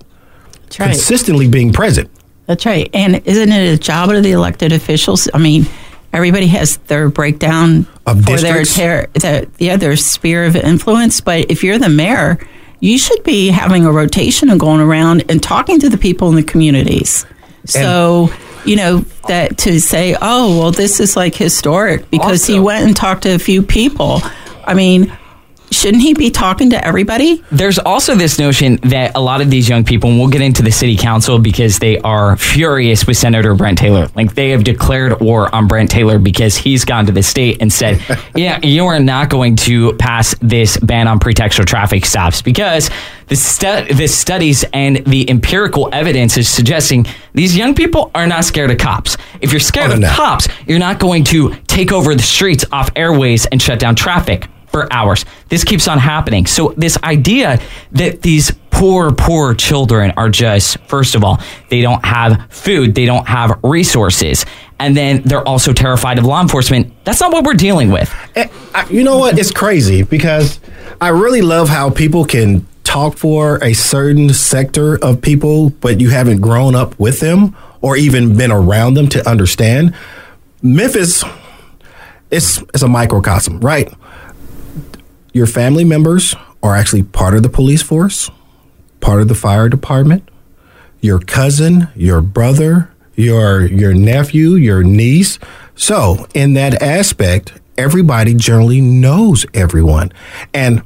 [0.62, 0.90] That's right.
[0.90, 2.10] Consistently being present.
[2.46, 2.88] That's right.
[2.94, 5.28] And isn't it a job of the elected officials?
[5.34, 5.66] I mean,
[6.12, 11.20] everybody has their breakdown Of for their, ter- their yeah their sphere of influence.
[11.20, 12.38] But if you're the mayor,
[12.80, 16.36] you should be having a rotation and going around and talking to the people in
[16.36, 17.26] the communities.
[17.64, 18.30] So.
[18.64, 18.98] you know
[19.28, 23.34] that to say, oh well, this is like historic because he went and talked to
[23.34, 24.20] a few people.
[24.66, 25.16] I mean,
[25.70, 27.42] shouldn't he be talking to everybody?
[27.50, 30.62] There's also this notion that a lot of these young people, and we'll get into
[30.62, 34.08] the city council because they are furious with Senator Brent Taylor.
[34.14, 37.72] Like they have declared war on Brent Taylor because he's gone to the state and
[37.72, 38.00] said,
[38.34, 42.90] yeah, you are not going to pass this ban on pretextual traffic stops because
[43.26, 48.44] the, stu- the studies and the empirical evidence is suggesting these young people are not
[48.44, 49.16] scared of cops.
[49.40, 52.90] If you're scared oh, of cops, you're not going to take over the streets off
[52.96, 55.24] airways and shut down traffic for hours.
[55.48, 56.46] This keeps on happening.
[56.46, 57.60] So this idea
[57.92, 63.06] that these poor, poor children are just, first of all, they don't have food, they
[63.06, 64.46] don't have resources,
[64.78, 66.92] and then they're also terrified of law enforcement.
[67.04, 68.14] That's not what we're dealing with.
[68.36, 68.48] Eh,
[68.90, 69.38] you know what?
[69.38, 70.60] It's crazy because
[71.00, 76.10] I really love how people can talk for a certain sector of people, but you
[76.10, 79.94] haven't grown up with them or even been around them to understand.
[80.62, 81.24] Memphis,
[82.30, 83.92] it's it's a microcosm, right?
[85.32, 88.30] Your family members are actually part of the police force,
[89.00, 90.28] part of the fire department.
[91.00, 95.38] Your cousin, your brother, your your nephew, your niece.
[95.74, 100.12] So, in that aspect, everybody generally knows everyone.
[100.52, 100.82] And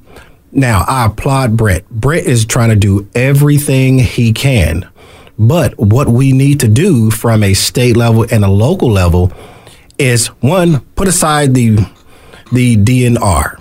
[0.51, 1.89] now I applaud Brett.
[1.89, 4.89] Brett is trying to do everything he can.
[5.39, 9.33] But what we need to do from a state level and a local level
[9.99, 11.77] is one, put aside the
[12.53, 13.59] the DNR,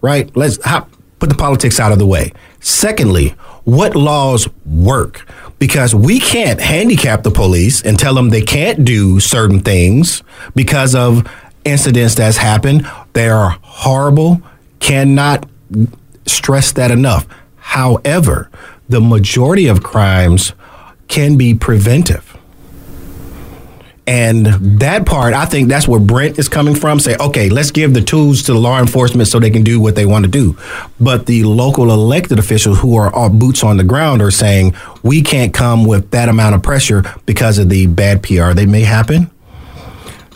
[0.00, 0.34] right?
[0.36, 2.32] Let's hop, put the politics out of the way.
[2.60, 3.30] Secondly,
[3.64, 5.26] what laws work?
[5.58, 10.22] Because we can't handicap the police and tell them they can't do certain things
[10.54, 11.28] because of
[11.64, 12.88] incidents that's happened.
[13.12, 14.40] They are horrible.
[14.80, 15.48] Cannot
[16.26, 17.26] stress that enough.
[17.56, 18.50] However,
[18.88, 20.52] the majority of crimes
[21.08, 22.37] can be preventive.
[24.08, 24.46] And
[24.80, 26.98] that part, I think that's where Brent is coming from.
[26.98, 29.96] Say, okay, let's give the tools to the law enforcement so they can do what
[29.96, 30.56] they want to do.
[30.98, 35.20] But the local elected officials who are all boots on the ground are saying, we
[35.20, 39.30] can't come with that amount of pressure because of the bad PR that may happen,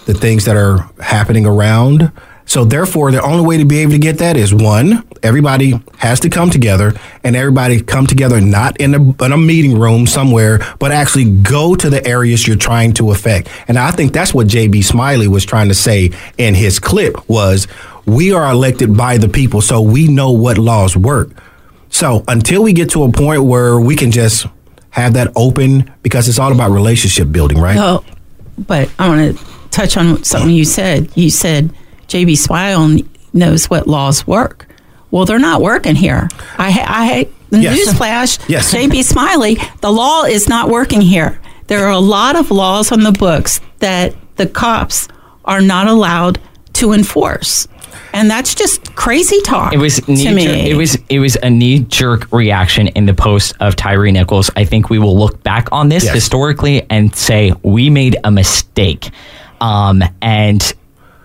[0.04, 2.12] the things that are happening around.
[2.52, 6.20] So therefore, the only way to be able to get that is one, everybody has
[6.20, 6.92] to come together
[7.24, 11.74] and everybody come together not in a, in a meeting room somewhere, but actually go
[11.74, 13.48] to the areas you're trying to affect.
[13.68, 17.68] And I think that's what JB Smiley was trying to say in his clip was
[18.04, 21.30] we are elected by the people, so we know what laws work.
[21.88, 24.44] So until we get to a point where we can just
[24.90, 27.78] have that open, because it's all about relationship building, right?
[27.78, 28.04] Oh,
[28.58, 31.10] but I want to touch on something you said.
[31.16, 31.74] You said
[32.12, 34.68] JB Smiley, knows what laws work.
[35.10, 36.28] Well, they're not working here.
[36.58, 37.78] I, I the Yes.
[37.92, 38.72] newsflash, Yes.
[38.72, 41.38] JB Smiley, the law is not working here.
[41.68, 45.08] There are a lot of laws on the books that the cops
[45.44, 46.38] are not allowed
[46.74, 47.66] to enforce.
[48.14, 50.44] And that's just crazy talk It was to me.
[50.44, 54.50] jerk, it was it was a knee jerk reaction in the post of Tyree Nichols.
[54.56, 56.14] I think we will look back on this Yes.
[56.14, 59.10] historically and say we made a mistake,
[59.60, 60.72] um, and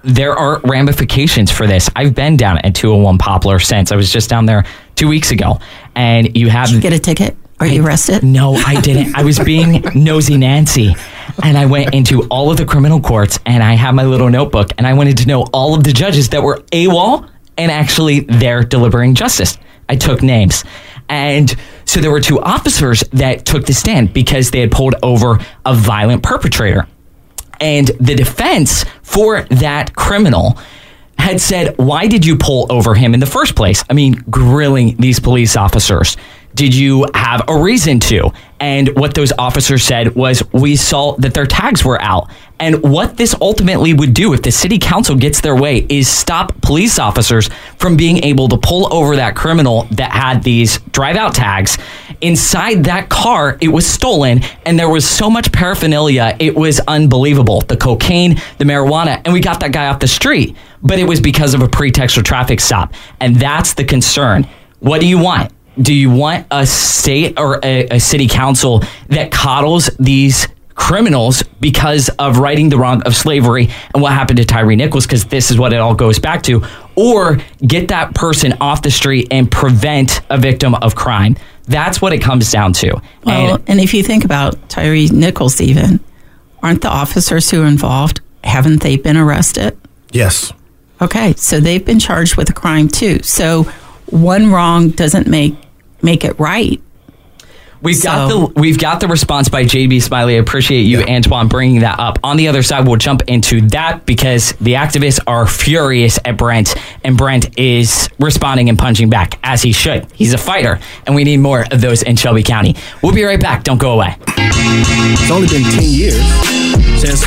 [0.07, 1.89] there are ramifications for this.
[1.95, 4.63] I've been down at 201 Poplar since I was just down there
[4.95, 5.59] two weeks ago,
[5.95, 7.35] and you have get a ticket.
[7.59, 8.23] Are you arrested?
[8.23, 9.15] No, I didn't.
[9.15, 10.95] I was being nosy Nancy.
[11.43, 14.69] And I went into all of the criminal courts and I had my little notebook
[14.77, 17.27] and I wanted to know all of the judges that were AWOL
[17.57, 19.57] and actually there delivering justice.
[19.89, 20.63] I took names.
[21.09, 21.53] And
[21.85, 25.73] so there were two officers that took the stand because they had pulled over a
[25.73, 26.87] violent perpetrator.
[27.59, 30.57] And the defense for that criminal
[31.17, 33.83] had said, Why did you pull over him in the first place?
[33.89, 36.17] I mean, grilling these police officers.
[36.55, 38.31] Did you have a reason to?
[38.59, 42.29] And what those officers said was, We saw that their tags were out.
[42.59, 46.59] And what this ultimately would do if the city council gets their way is stop
[46.61, 51.35] police officers from being able to pull over that criminal that had these drive out
[51.35, 51.77] tags.
[52.21, 57.61] Inside that car, it was stolen, and there was so much paraphernalia, it was unbelievable.
[57.61, 60.55] The cocaine, the marijuana, and we got that guy off the street.
[60.81, 62.93] But it was because of a pretextual traffic stop.
[63.19, 64.47] And that's the concern.
[64.79, 65.51] What do you want?
[65.79, 72.09] Do you want a state or a, a city council that coddles these criminals because
[72.19, 75.57] of righting the wrong of slavery and what happened to Tyree Nichols, because this is
[75.57, 76.63] what it all goes back to,
[76.95, 81.35] or get that person off the street and prevent a victim of crime.
[81.65, 83.01] That's what it comes down to.
[83.25, 85.99] Well, and and if you think about Tyree Nichols, even
[86.63, 88.21] aren't the officers who are involved?
[88.43, 89.77] Haven't they been arrested?
[90.11, 90.53] Yes.
[91.01, 93.21] Okay, so they've been charged with a crime too.
[93.23, 93.63] So
[94.05, 95.55] one wrong doesn't make
[96.01, 96.81] make it right.
[97.79, 100.35] We've got the we've got the response by JB Smiley.
[100.35, 102.17] I appreciate you, Antoine, bringing that up.
[102.23, 106.75] On the other side, we'll jump into that because the activists are furious at Brent,
[107.03, 110.11] and Brent is responding and punching back as he should.
[110.13, 112.75] He's a fighter, and we need more of those in Shelby County.
[113.03, 113.63] We'll be right back.
[113.63, 114.15] Don't go away.
[114.37, 116.23] It's only been 10 years
[116.99, 117.25] since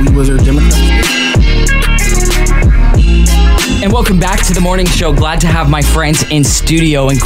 [0.00, 1.08] we was a Democrat.
[3.82, 5.12] And welcome back to the morning show.
[5.12, 7.18] Glad to have my friends in studio and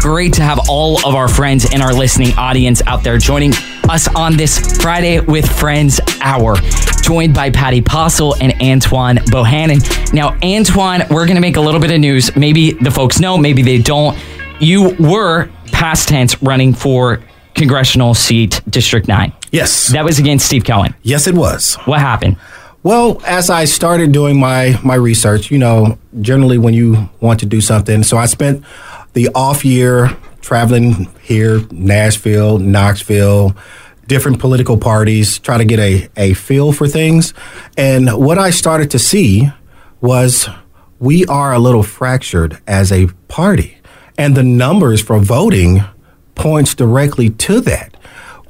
[0.00, 3.52] great to have all of our friends in our listening audience out there joining
[3.90, 6.56] us on this Friday with Friends Hour.
[7.02, 10.14] Joined by Patty Postle and Antoine Bohannon.
[10.14, 12.34] Now, Antoine, we're going to make a little bit of news.
[12.34, 14.18] Maybe the folks know, maybe they don't.
[14.58, 17.22] You were past tense running for
[17.54, 19.32] congressional seat District 9.
[19.50, 19.88] Yes.
[19.88, 20.94] That was against Steve Cohen.
[21.02, 21.74] Yes, it was.
[21.84, 22.36] What happened?
[22.82, 27.46] Well, as I started doing my my research, you know, generally when you want to
[27.46, 28.64] do something, so I spent
[29.12, 33.56] the off year traveling here, Nashville, Knoxville,
[34.06, 37.32] different political parties, try to get a, a feel for things.
[37.76, 39.50] And what I started to see
[40.00, 40.48] was
[40.98, 43.78] we are a little fractured as a party.
[44.18, 45.84] And the numbers for voting
[46.34, 47.96] points directly to that.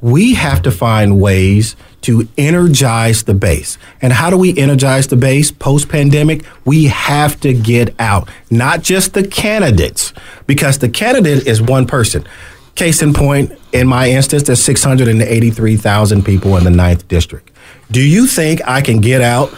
[0.01, 3.77] We have to find ways to energize the base.
[4.01, 6.43] And how do we energize the base post pandemic?
[6.65, 10.11] We have to get out, not just the candidates,
[10.47, 12.25] because the candidate is one person.
[12.73, 17.51] Case in point, in my instance, there's 683,000 people in the ninth district.
[17.91, 19.53] Do you think I can get out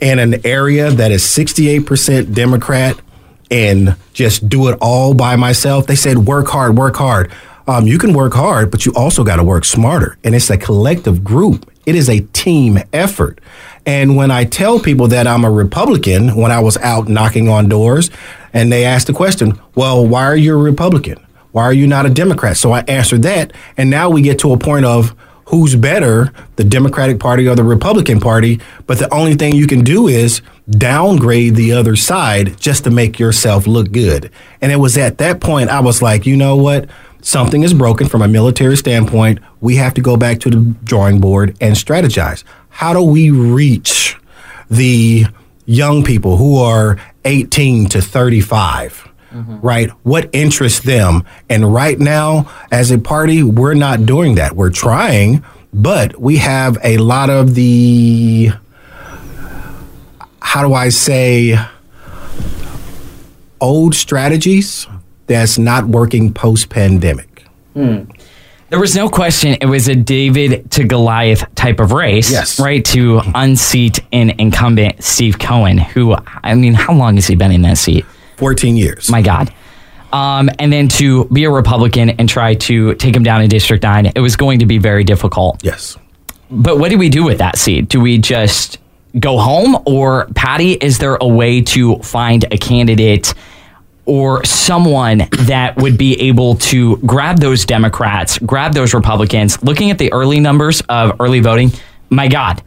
[0.00, 2.98] in an area that is 68% Democrat
[3.50, 5.86] and just do it all by myself?
[5.86, 7.30] They said, work hard, work hard.
[7.68, 10.16] Um, you can work hard, but you also got to work smarter.
[10.24, 13.40] And it's a collective group, it is a team effort.
[13.84, 17.68] And when I tell people that I'm a Republican, when I was out knocking on
[17.68, 18.10] doors,
[18.52, 21.24] and they ask the question, well, why are you a Republican?
[21.52, 22.56] Why are you not a Democrat?
[22.56, 23.52] So I answered that.
[23.76, 25.14] And now we get to a point of
[25.46, 28.60] who's better, the Democratic Party or the Republican Party.
[28.86, 33.18] But the only thing you can do is downgrade the other side just to make
[33.18, 34.30] yourself look good.
[34.60, 36.88] And it was at that point I was like, you know what?
[37.20, 39.40] Something is broken from a military standpoint.
[39.60, 42.44] We have to go back to the drawing board and strategize.
[42.68, 44.16] How do we reach
[44.70, 45.26] the
[45.66, 49.04] young people who are 18 to 35?
[49.32, 49.60] Mm-hmm.
[49.60, 49.90] right?
[50.04, 51.22] What interests them?
[51.50, 54.56] And right now, as a party, we're not doing that.
[54.56, 58.52] We're trying, but we have a lot of the,
[60.40, 61.58] how do I say,
[63.60, 64.86] old strategies
[65.28, 67.44] that's not working post pandemic.
[67.74, 68.04] Hmm.
[68.70, 72.30] There was no question it was a David to Goliath type of race.
[72.30, 72.60] Yes.
[72.60, 77.50] Right, to unseat an incumbent Steve Cohen, who, I mean, how long has he been
[77.50, 78.04] in that seat?
[78.36, 79.10] 14 years.
[79.10, 79.52] My God.
[80.12, 83.82] Um, and then to be a Republican and try to take him down in District
[83.82, 85.62] 9, it was going to be very difficult.
[85.62, 85.96] Yes.
[86.50, 87.88] But what do we do with that seat?
[87.88, 88.78] Do we just
[89.18, 89.82] go home?
[89.86, 93.34] Or, Patty, is there a way to find a candidate
[94.08, 99.62] or someone that would be able to grab those Democrats, grab those Republicans?
[99.62, 101.70] Looking at the early numbers of early voting,
[102.08, 102.62] my God,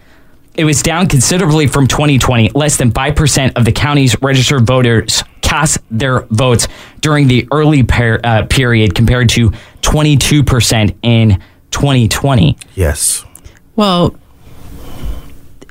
[0.54, 2.52] it was down considerably from 2020.
[2.54, 6.68] Less than 5% of the county's registered voters cast their votes
[7.02, 12.58] during the early per, uh, period compared to 22% in 2020.
[12.76, 13.26] Yes.
[13.76, 14.16] Well,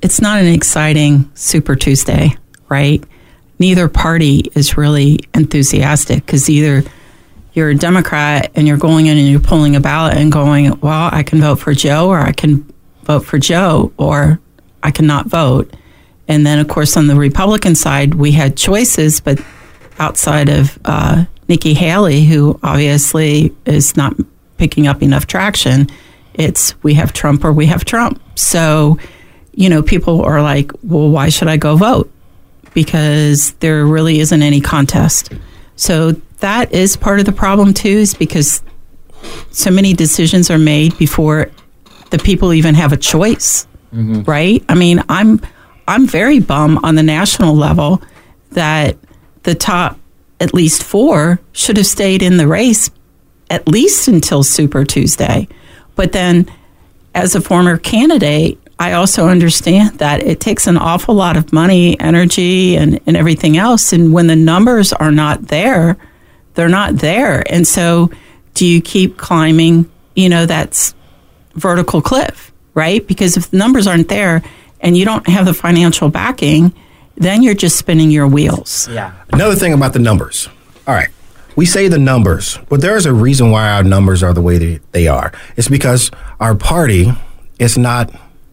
[0.03, 2.37] it's not an exciting Super Tuesday,
[2.69, 3.05] right?
[3.61, 6.83] Neither party is really enthusiastic because either
[7.53, 11.11] you're a Democrat and you're going in and you're pulling a ballot and going, well,
[11.13, 12.67] I can vote for Joe or I can
[13.03, 14.41] vote for Joe or
[14.83, 15.73] I cannot vote.
[16.27, 19.39] And then, of course, on the Republican side, we had choices, but
[19.99, 24.15] outside of uh, Nikki Haley, who obviously is not
[24.57, 25.89] picking up enough traction,
[26.33, 28.23] it's we have Trump or we have Trump.
[28.37, 28.99] So,
[29.53, 32.11] you know, people are like, well, why should I go vote?
[32.75, 35.33] Because there really isn't any contest.
[35.77, 38.63] So that is part of the problem too, is because
[39.51, 41.51] so many decisions are made before
[42.11, 44.23] the people even have a choice, mm-hmm.
[44.23, 44.65] right?
[44.69, 45.41] I mean, I'm
[45.89, 48.03] I'm very bum on the national level
[48.53, 48.97] that
[49.43, 49.99] the top
[50.39, 52.91] at least four should have stayed in the race
[53.51, 55.49] at least until Super Tuesday.
[55.97, 56.51] But then,
[57.15, 62.01] as a former candidate, I also understand that it takes an awful lot of money,
[62.01, 63.93] energy, and, and everything else.
[63.93, 65.99] And when the numbers are not there,
[66.55, 67.45] they're not there.
[67.53, 68.11] And so,
[68.55, 70.95] do you keep climbing, you know, that's
[71.57, 73.07] vertical cliff, right?
[73.07, 74.43] Because if the numbers aren't there
[74.81, 76.73] and you don't have the financial backing,
[77.17, 78.89] then you're just spinning your wheels.
[78.89, 79.13] Yeah.
[79.31, 80.49] Another thing about the numbers.
[80.87, 81.11] All right.
[81.55, 84.81] We say the numbers, but there's a reason why our numbers are the way they,
[84.93, 85.33] they are.
[85.59, 87.13] It's because our party
[87.59, 88.11] is not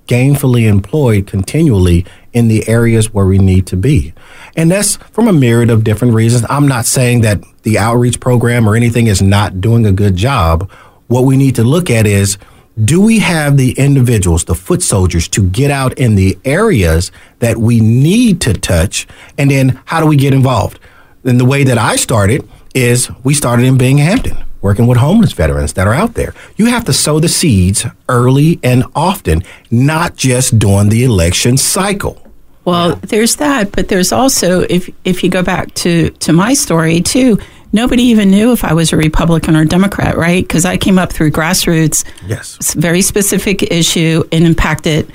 [0.07, 4.13] gainfully employed continually in the areas where we need to be.
[4.55, 6.45] And that's from a myriad of different reasons.
[6.49, 10.69] I'm not saying that the outreach program or anything is not doing a good job.
[11.07, 12.37] What we need to look at is
[12.83, 17.57] do we have the individuals, the foot soldiers, to get out in the areas that
[17.57, 19.07] we need to touch?
[19.37, 20.79] And then how do we get involved?
[21.23, 25.72] And the way that I started is we started in Binghampton, working with homeless veterans
[25.74, 26.34] that are out there.
[26.57, 32.22] You have to sow the seeds early and often, not just during the election cycle.
[32.65, 36.99] Well, there's that, but there's also if if you go back to to my story
[36.99, 37.39] too,
[37.72, 40.43] nobody even knew if I was a Republican or Democrat, right?
[40.45, 42.03] Because I came up through grassroots.
[42.26, 42.74] Yes.
[42.74, 45.09] Very specific issue and impacted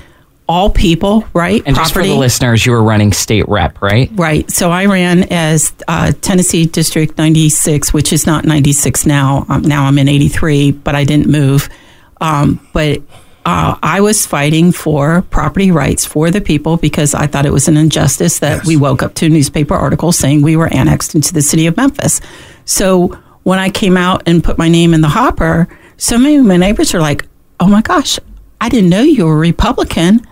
[0.49, 1.63] all people, right?
[1.65, 4.11] And just for the listeners, you were running state rep, right?
[4.15, 4.51] Right.
[4.51, 9.47] So I ran as uh, Tennessee District 96, which is not 96 now.
[9.49, 11.69] Um, now I'm in 83, but I didn't move.
[12.21, 13.01] Um, but
[13.45, 17.67] uh, I was fighting for property rights for the people because I thought it was
[17.67, 21.43] an injustice that we woke up to newspaper articles saying we were annexed into the
[21.43, 22.21] city of Memphis.
[22.65, 25.67] So when I came out and put my name in the hopper,
[25.97, 27.27] so many of my neighbors are like,
[27.59, 28.19] oh my gosh,
[28.61, 30.27] I didn't know you were Republican.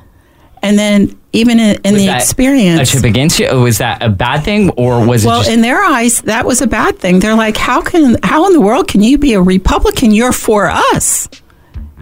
[0.62, 3.48] And then even in, in Was the that experience, A chip against you?
[3.61, 4.70] Was that a bad thing?
[4.70, 5.50] Or was well, it just.
[5.56, 7.18] in their eyes, that was a bad thing.
[7.20, 8.16] They're like, "How can?
[8.22, 10.11] How in the world can you be a Republican?
[10.12, 11.28] You're for us."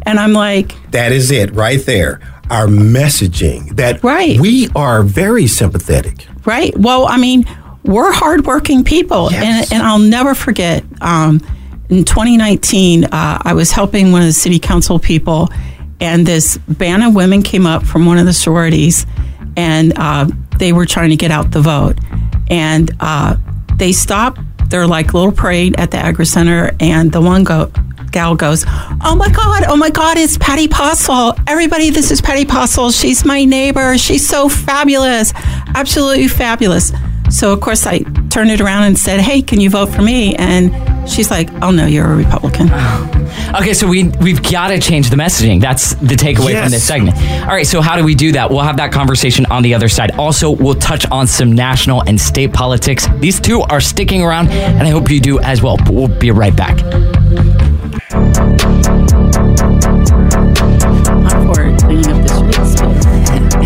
[0.03, 2.21] And I'm like, That is it right there.
[2.51, 4.41] Our messaging that Right.
[4.41, 6.27] we are very sympathetic.
[6.47, 6.75] right?
[6.79, 7.45] Well, I mean,
[7.85, 10.83] we're hardworking people, and and I'll never forget.
[11.03, 11.41] Um,
[11.91, 15.49] in 2019, uh, I was helping one of the city council people,
[16.01, 19.07] and this band of women came up from one of the sororities,
[19.57, 20.29] and uh,
[20.59, 21.99] they were trying to get out the vote,
[22.49, 23.37] and uh,
[23.77, 24.41] they stopped
[24.71, 27.71] their like little parade at the agri center, and the one go
[28.11, 28.65] gal goes,
[29.05, 31.35] "Oh my god, oh my god, it's Patty Possel!
[31.47, 32.91] Everybody, this is Patty Possel.
[32.91, 33.99] She's my neighbor.
[33.99, 35.33] She's so fabulous,
[35.75, 36.93] absolutely fabulous."
[37.31, 37.99] So of course I
[38.31, 40.73] turned it around and said, "Hey, can you vote for me?" And
[41.09, 42.69] she's like, "Oh no, you're a Republican."
[43.55, 45.61] Okay, so we we've got to change the messaging.
[45.61, 46.63] That's the takeaway Yes.
[46.65, 47.17] from this segment.
[47.43, 48.51] All right, so how do we do that?
[48.51, 50.13] We'll have that conversation on the other side.
[50.19, 53.07] Also, we'll touch on some national and state politics.
[53.21, 55.77] These two are sticking around, and I hope you do as well.
[55.77, 56.79] But we'll be right back.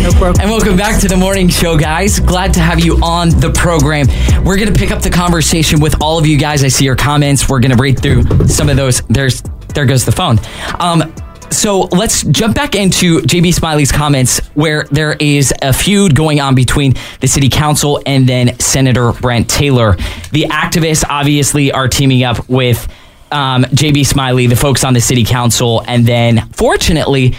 [0.03, 2.19] And welcome back to the morning show, guys.
[2.19, 4.05] Glad to have you on the program.
[4.43, 6.61] We're going to pick up the conversation with all of you guys.
[6.61, 7.47] I see your comments.
[7.47, 8.99] We're going to read through some of those.
[9.03, 9.41] There's
[9.73, 10.39] there goes the phone.
[10.77, 11.15] Um,
[11.51, 16.53] so let's jump back into JB Smiley's comments where there is a feud going on
[16.53, 19.95] between the city council and then Senator Brent Taylor.
[20.33, 22.91] The activists obviously are teaming up with
[23.31, 27.35] um, JB Smiley, the folks on the city council, and then fortunately,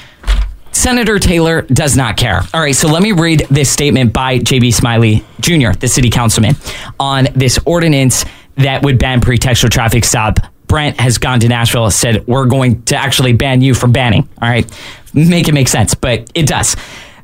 [0.74, 2.42] Senator Taylor does not care.
[2.52, 6.56] All right, so let me read this statement by JB Smiley Jr., the city councilman,
[6.98, 8.24] on this ordinance
[8.56, 10.40] that would ban pretextual traffic stop.
[10.66, 14.28] Brent has gone to Nashville, and said, We're going to actually ban you from banning.
[14.42, 14.70] All right,
[15.14, 16.76] make it make sense, but it does.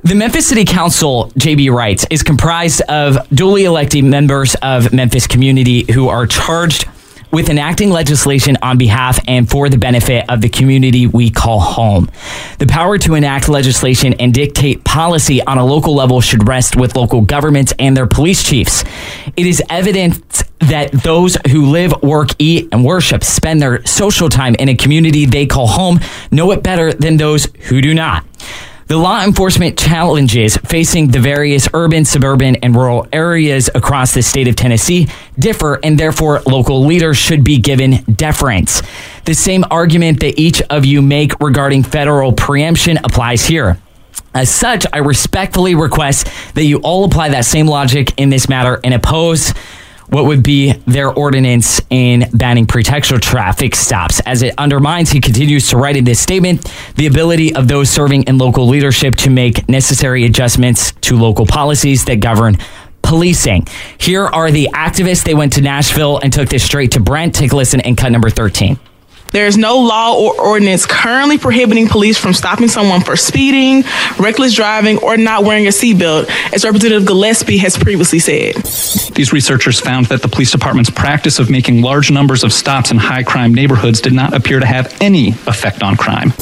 [0.04, 5.92] The Memphis City Council, JB writes, is comprised of duly elected members of Memphis community
[5.92, 6.88] who are charged
[7.30, 12.10] with enacting legislation on behalf and for the benefit of the community we call home.
[12.58, 16.96] The power to enact legislation and dictate policy on a local level should rest with
[16.96, 18.84] local governments and their police chiefs.
[19.36, 24.54] It is evident that those who live, work, eat, and worship spend their social time
[24.56, 26.00] in a community they call home
[26.30, 28.24] know it better than those who do not.
[28.90, 34.48] The law enforcement challenges facing the various urban, suburban, and rural areas across the state
[34.48, 35.06] of Tennessee
[35.38, 38.82] differ, and therefore local leaders should be given deference.
[39.26, 43.78] The same argument that each of you make regarding federal preemption applies here.
[44.34, 48.80] As such, I respectfully request that you all apply that same logic in this matter
[48.82, 49.54] and oppose
[50.10, 55.68] what would be their ordinance in banning pretextual traffic stops, as it undermines, he continues
[55.70, 59.68] to write in this statement, the ability of those serving in local leadership to make
[59.68, 62.58] necessary adjustments to local policies that govern
[63.02, 63.66] policing.
[63.98, 65.24] Here are the activists.
[65.24, 67.34] They went to Nashville and took this straight to Brent.
[67.34, 68.78] Take a listen and cut number 13.
[69.32, 73.84] There is no law or ordinance currently prohibiting police from stopping someone for speeding,
[74.18, 78.56] reckless driving, or not wearing a seatbelt, as Representative Gillespie has previously said.
[79.14, 82.96] These researchers found that the police department's practice of making large numbers of stops in
[82.96, 86.32] high crime neighborhoods did not appear to have any effect on crime.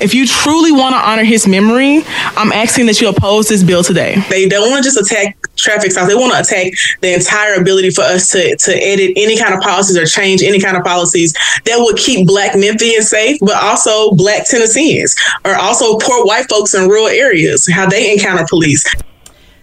[0.00, 2.02] If you truly want to honor his memory,
[2.36, 4.16] I'm asking that you oppose this bill today.
[4.30, 6.08] They don't want to just attack traffic stops.
[6.08, 9.60] They want to attack the entire ability for us to, to edit any kind of
[9.60, 11.32] policies or change any kind of policies
[11.64, 15.14] that would keep black Memphians safe, but also black Tennesseans
[15.44, 18.84] or also poor white folks in rural areas, how they encounter police.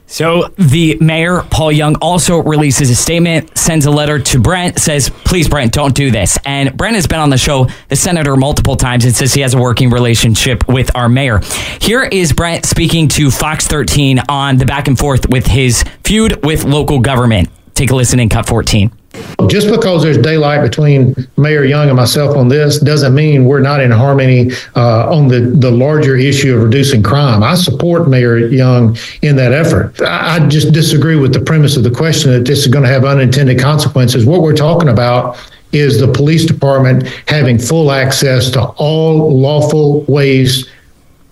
[0.05, 5.09] So the mayor, Paul Young, also releases a statement, sends a letter to Brent, says,
[5.09, 6.37] please, Brent, don't do this.
[6.45, 9.53] And Brent has been on the show, the senator, multiple times and says he has
[9.53, 11.41] a working relationship with our mayor.
[11.79, 16.43] Here is Brent speaking to Fox 13 on the back and forth with his feud
[16.43, 17.49] with local government.
[17.75, 18.98] Take a listen in cut 14.
[19.47, 23.81] Just because there's daylight between Mayor Young and myself on this doesn't mean we're not
[23.81, 27.41] in harmony uh, on the, the larger issue of reducing crime.
[27.41, 29.99] I support Mayor Young in that effort.
[30.01, 32.89] I, I just disagree with the premise of the question that this is going to
[32.89, 34.25] have unintended consequences.
[34.25, 35.37] What we're talking about
[35.71, 40.69] is the police department having full access to all lawful ways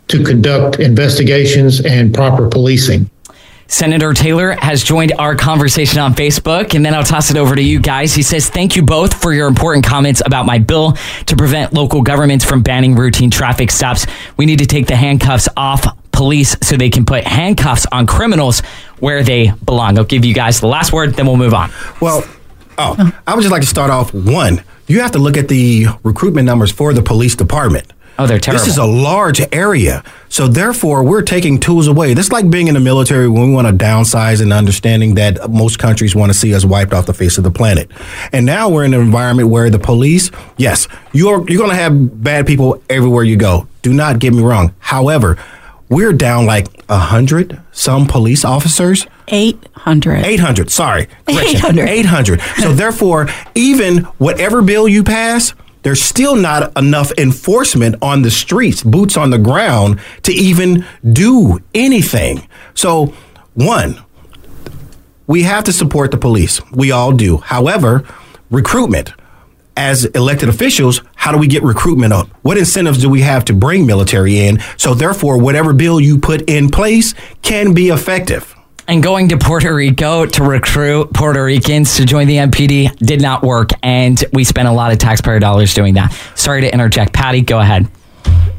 [0.08, 3.10] to conduct investigations and proper policing.
[3.68, 7.62] Senator Taylor has joined our conversation on Facebook, and then I'll toss it over to
[7.62, 8.14] you guys.
[8.14, 10.94] He says, Thank you both for your important comments about my bill
[11.26, 14.08] to prevent local governments from banning routine traffic stops.
[14.38, 18.62] We need to take the handcuffs off police so they can put handcuffs on criminals
[19.00, 19.98] where they belong.
[19.98, 21.72] I'll give you guys the last word, then we'll move on.
[22.02, 22.24] Well,
[22.78, 24.64] oh, I would just like to start off one.
[24.88, 27.92] You have to look at the recruitment numbers for the police department.
[28.20, 28.64] Oh, they're terrible.
[28.64, 30.04] This is a large area.
[30.30, 32.14] So therefore, we're taking tools away.
[32.14, 35.50] This is like being in the military when we want to downsize and understanding that
[35.52, 37.92] most countries want to see us wiped off the face of the planet.
[38.32, 42.24] And now we're in an environment where the police, yes, you're you're going to have
[42.24, 43.68] bad people everywhere you go.
[43.84, 44.74] Do not get me wrong.
[44.80, 45.38] However,
[45.90, 49.06] we're down like a hundred some police officers.
[49.30, 50.26] 800.
[50.26, 51.06] 800, sorry.
[51.28, 51.58] Correction.
[51.58, 51.90] 800.
[51.90, 52.42] 800.
[52.58, 55.54] So therefore, even whatever bill you pass,
[55.88, 61.62] there's still not enough enforcement on the streets, boots on the ground to even do
[61.74, 62.46] anything.
[62.74, 63.14] So,
[63.54, 64.04] one,
[65.28, 66.60] we have to support the police.
[66.72, 67.38] We all do.
[67.38, 68.04] However,
[68.52, 69.14] recruitment
[69.78, 72.28] as elected officials, how do we get recruitment up?
[72.42, 74.60] What incentives do we have to bring military in?
[74.76, 78.57] So therefore, whatever bill you put in place can be effective.
[78.90, 83.44] And going to Puerto Rico to recruit Puerto Ricans to join the MPD did not
[83.44, 83.72] work.
[83.84, 86.14] And we spent a lot of taxpayer dollars doing that.
[86.36, 87.12] Sorry to interject.
[87.12, 87.90] Patty, go ahead.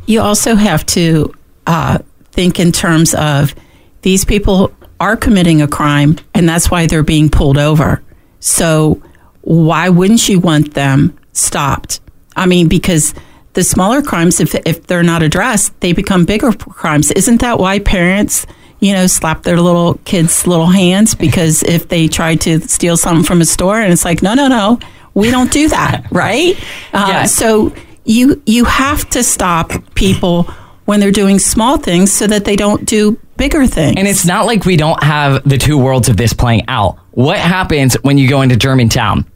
[0.05, 1.35] You also have to
[1.67, 1.99] uh,
[2.33, 3.55] think in terms of
[4.03, 8.03] these people are committing a crime, and that's why they're being pulled over.
[8.41, 9.03] So,
[9.43, 12.01] why wouldn't you want them stopped?
[12.37, 13.15] I mean, because
[13.55, 17.11] the smaller crimes, if, if they're not addressed, they become bigger crimes.
[17.13, 18.47] Isn't that why parents
[18.81, 23.25] you know, slap their little kids' little hands because if they try to steal something
[23.25, 24.79] from a store and it's like, no, no, no,
[25.15, 26.57] we don't do that, right?
[26.93, 27.35] Uh, Yes.
[27.35, 27.73] So
[28.05, 30.45] you you have to stop people
[30.87, 33.97] when they're doing small things so that they don't do bigger things.
[33.99, 36.99] And it's not like we don't have the two worlds of this playing out.
[37.11, 39.27] What happens when you go into Germantown?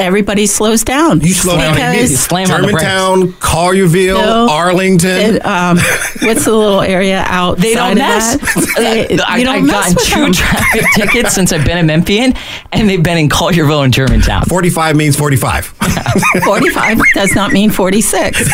[0.00, 1.20] Everybody slows down.
[1.20, 2.16] You slow down Because- immediately.
[2.16, 2.82] Slam on the brakes.
[2.82, 4.48] Germantown, Collierville, No.
[4.50, 5.10] Arlington.
[5.36, 5.78] And, um,
[6.22, 7.58] what's the little area out?
[7.58, 8.36] They don't mess.
[8.76, 10.32] They, I, don't I've mess gotten with two them.
[10.32, 12.34] traffic tickets since I've been in Memphian,
[12.72, 14.44] and they've been in Collierville and Germantown.
[14.44, 15.64] 45 means 45.
[16.44, 18.48] 45 does not mean 46.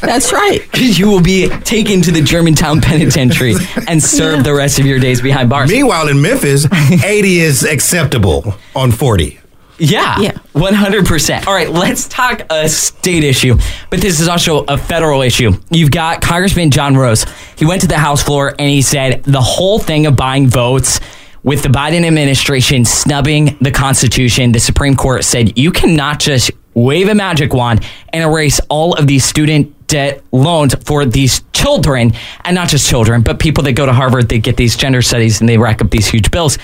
[0.00, 0.60] That's right.
[0.74, 3.54] you will be taken to the Germantown Penitentiary
[3.88, 5.70] and serve the rest of your days behind bars.
[5.70, 9.40] Meanwhile, in Memphis, 80 is acceptable on 40.
[9.78, 11.48] Yeah, yeah, one hundred percent.
[11.48, 13.58] All right, let's talk a state issue,
[13.90, 15.52] but this is also a federal issue.
[15.70, 17.26] You've got Congressman John Rose.
[17.56, 21.00] He went to the House floor and he said the whole thing of buying votes
[21.42, 24.52] with the Biden administration snubbing the Constitution.
[24.52, 29.06] The Supreme Court said you cannot just wave a magic wand and erase all of
[29.08, 32.12] these student debt loans for these children,
[32.44, 34.28] and not just children, but people that go to Harvard.
[34.28, 36.58] They get these gender studies and they rack up these huge bills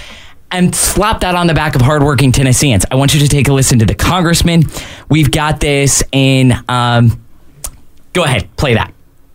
[0.51, 2.85] and slap that on the back of hardworking Tennesseans.
[2.91, 4.65] I want you to take a listen to the congressman.
[5.09, 6.53] We've got this in.
[6.69, 7.25] Um,
[8.13, 8.93] go ahead, play that.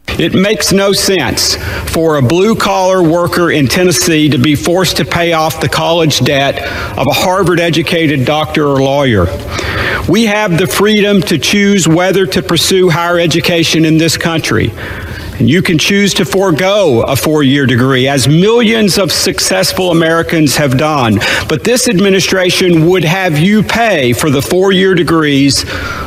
[0.07, 1.55] It makes no sense
[1.91, 6.19] for a blue collar worker in Tennessee to be forced to pay off the college
[6.19, 6.57] debt
[6.97, 9.25] of a Harvard educated doctor or lawyer.
[10.07, 14.71] We have the freedom to choose whether to pursue higher education in this country.
[15.39, 20.77] You can choose to forego a four year degree, as millions of successful Americans have
[20.77, 21.19] done.
[21.49, 25.65] But this administration would have you pay for the four year degrees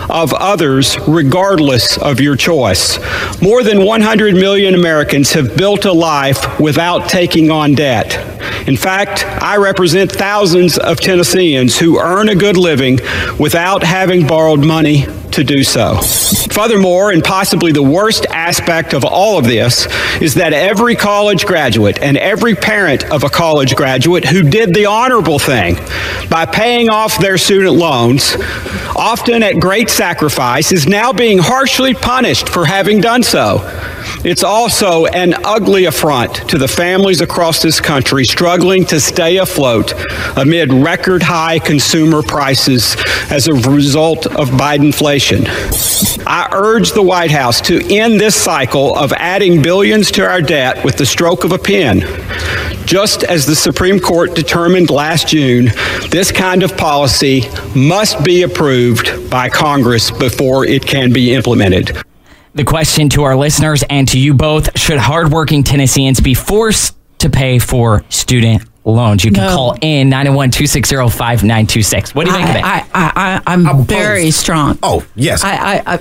[0.09, 2.99] of others, regardless of your choice.
[3.43, 8.17] More than 100 million Americans have built a life without taking on debt.
[8.67, 12.99] In fact, I represent thousands of Tennesseans who earn a good living
[13.39, 16.01] without having borrowed money to do so.
[16.59, 19.87] Furthermore, and possibly the worst aspect of all of this,
[20.21, 24.85] is that every college graduate and every parent of a college graduate who did the
[24.85, 25.77] honorable thing
[26.29, 28.35] by paying off their student loans,
[28.97, 33.59] often at great sacrifice, is now being harshly punished for having done so.
[34.25, 39.95] It's also an ugly affront to the families across this country struggling to stay afloat
[40.37, 42.97] amid record high consumer prices
[43.31, 45.47] as a result of Bidenflation.
[46.27, 50.85] I urge the White House to end this cycle of adding billions to our debt
[50.85, 52.01] with the stroke of a pen.
[52.87, 55.67] Just as the Supreme Court determined last June,
[56.11, 57.43] this kind of policy
[57.75, 61.97] must be approved by Congress before it can be implemented.
[62.55, 67.31] The question to our listeners and to you both should hardworking Tennesseans be forced to
[67.31, 69.25] pay for student loans?
[69.25, 69.55] You can No.
[69.55, 72.15] call in 901 260 5926.
[72.15, 72.65] What do you think of it?
[72.65, 74.79] I, I, I, I'm very strong.
[74.83, 75.45] Oh, yes.
[75.45, 75.53] I,
[75.87, 75.95] I,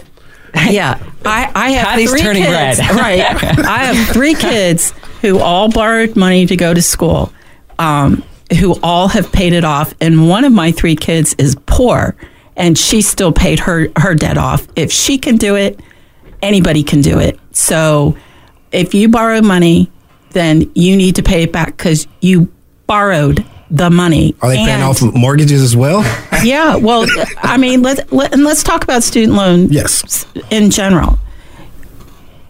[0.56, 0.98] I yeah.
[1.26, 2.80] I, I have Patty's three turning kids.
[2.80, 2.90] red.
[2.92, 3.20] right.
[3.66, 7.32] I have three kids who all borrowed money to go to school,
[7.78, 8.24] um,
[8.60, 9.94] who all have paid it off.
[10.02, 12.16] And one of my three kids is poor,
[12.56, 14.66] and she still paid her, her debt off.
[14.76, 15.80] If she can do it,
[16.42, 17.40] anybody can do it.
[17.52, 18.18] So
[18.72, 19.92] if you borrow money,
[20.32, 22.52] then you need to pay it back because you
[22.86, 24.36] borrowed the money.
[24.42, 26.02] Are they paying off mortgages as well?
[26.44, 27.06] yeah, well,
[27.40, 29.68] I mean, let, let and let's talk about student loan.
[29.70, 31.18] Yes, in general.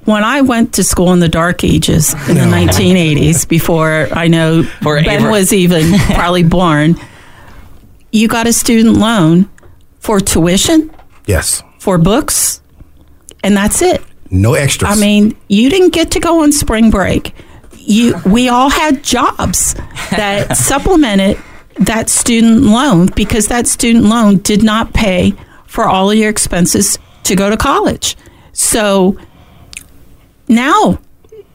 [0.06, 4.64] When I went to school in the dark ages in the 1980s, before I know
[4.82, 6.96] Ben Abra- was even probably born,
[8.14, 9.50] you got a student loan
[10.00, 10.92] for tuition,
[11.26, 11.62] Yes.
[11.80, 12.62] for books,
[13.44, 14.02] and that's it.
[14.30, 14.98] No extras.
[14.98, 17.34] I mean, you didn't get to go on spring break.
[17.74, 19.74] You, we all had jobs
[20.12, 21.38] that supplemented
[21.80, 25.34] that student loan because that student loan did not pay
[25.66, 28.18] for all of your expenses to go to college.
[28.52, 29.18] So
[30.48, 31.00] now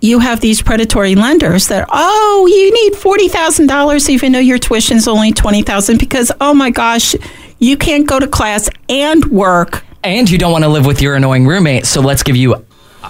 [0.00, 5.08] you have these predatory lenders that oh you need $40,000 even though your tuition is
[5.08, 7.14] only 20,000 because oh my gosh
[7.58, 11.14] you can't go to class and work and you don't want to live with your
[11.14, 12.64] annoying roommate, so let's give you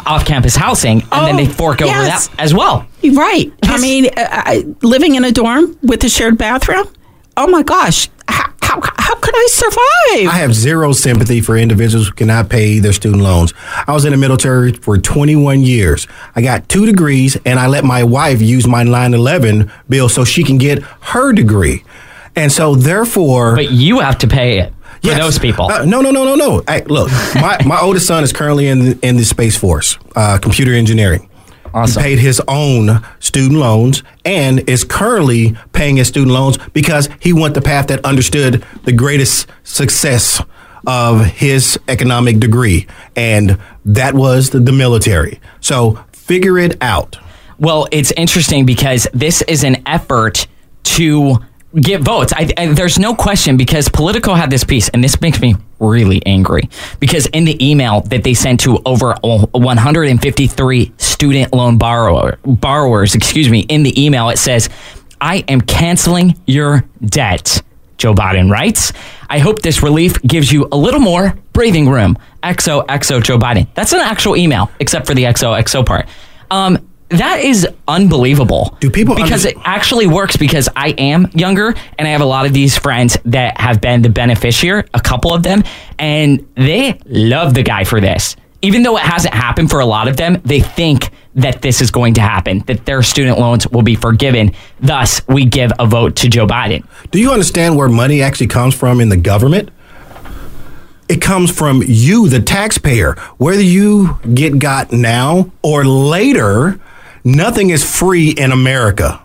[0.06, 2.86] off campus housing, and then they fork over Oh, that as well.
[3.04, 3.52] Right.
[3.62, 6.86] I mean, uh, I, living in a dorm with a shared bathroom.
[7.36, 10.34] Oh my gosh, how, how, how could I survive?
[10.34, 13.52] I have zero sympathy for individuals who cannot pay their student loans.
[13.86, 16.06] I was in the military for 21 years.
[16.34, 20.42] I got two degrees, and I let my wife use my 911 bill so she
[20.44, 21.84] can get her degree.
[22.34, 23.56] And so, therefore.
[23.56, 24.72] But you have to pay it
[25.02, 25.70] for those people.
[25.70, 26.62] Uh, no, no, no, no, no.
[26.66, 30.38] Hey, look, my, my oldest son is currently in the, in the Space Force, uh,
[30.40, 31.28] computer engineering.
[31.74, 32.02] Awesome.
[32.02, 37.32] He paid his own student loans and is currently paying his student loans because he
[37.32, 40.42] went the path that understood the greatest success
[40.86, 45.40] of his economic degree, and that was the, the military.
[45.60, 47.18] So figure it out.
[47.58, 50.46] Well, it's interesting because this is an effort
[50.84, 51.38] to
[51.80, 52.32] get votes.
[52.34, 56.24] I, I, there's no question because Politico had this piece, and this makes me really
[56.26, 56.68] angry
[57.00, 63.48] because in the email that they sent to over 153 student loan borrower, borrowers, excuse
[63.48, 64.68] me, in the email it says,
[65.20, 67.62] "I am canceling your debt."
[67.98, 68.92] Joe Biden writes,
[69.30, 72.18] I hope this relief gives you a little more breathing room.
[72.42, 73.68] XOXO Joe Biden.
[73.74, 76.08] That's an actual email, except for the XOXO part.
[76.50, 76.84] Um,
[77.18, 78.76] that is unbelievable.
[78.80, 82.46] Do people because it actually works because I am younger and I have a lot
[82.46, 85.62] of these friends that have been the beneficiary, a couple of them,
[85.98, 88.36] and they love the guy for this.
[88.64, 91.90] Even though it hasn't happened for a lot of them, they think that this is
[91.90, 94.52] going to happen, that their student loans will be forgiven.
[94.80, 96.86] Thus, we give a vote to Joe Biden.
[97.10, 99.70] Do you understand where money actually comes from in the government?
[101.08, 103.14] It comes from you, the taxpayer.
[103.36, 106.80] Whether you get got now or later,
[107.24, 109.22] nothing is free in America.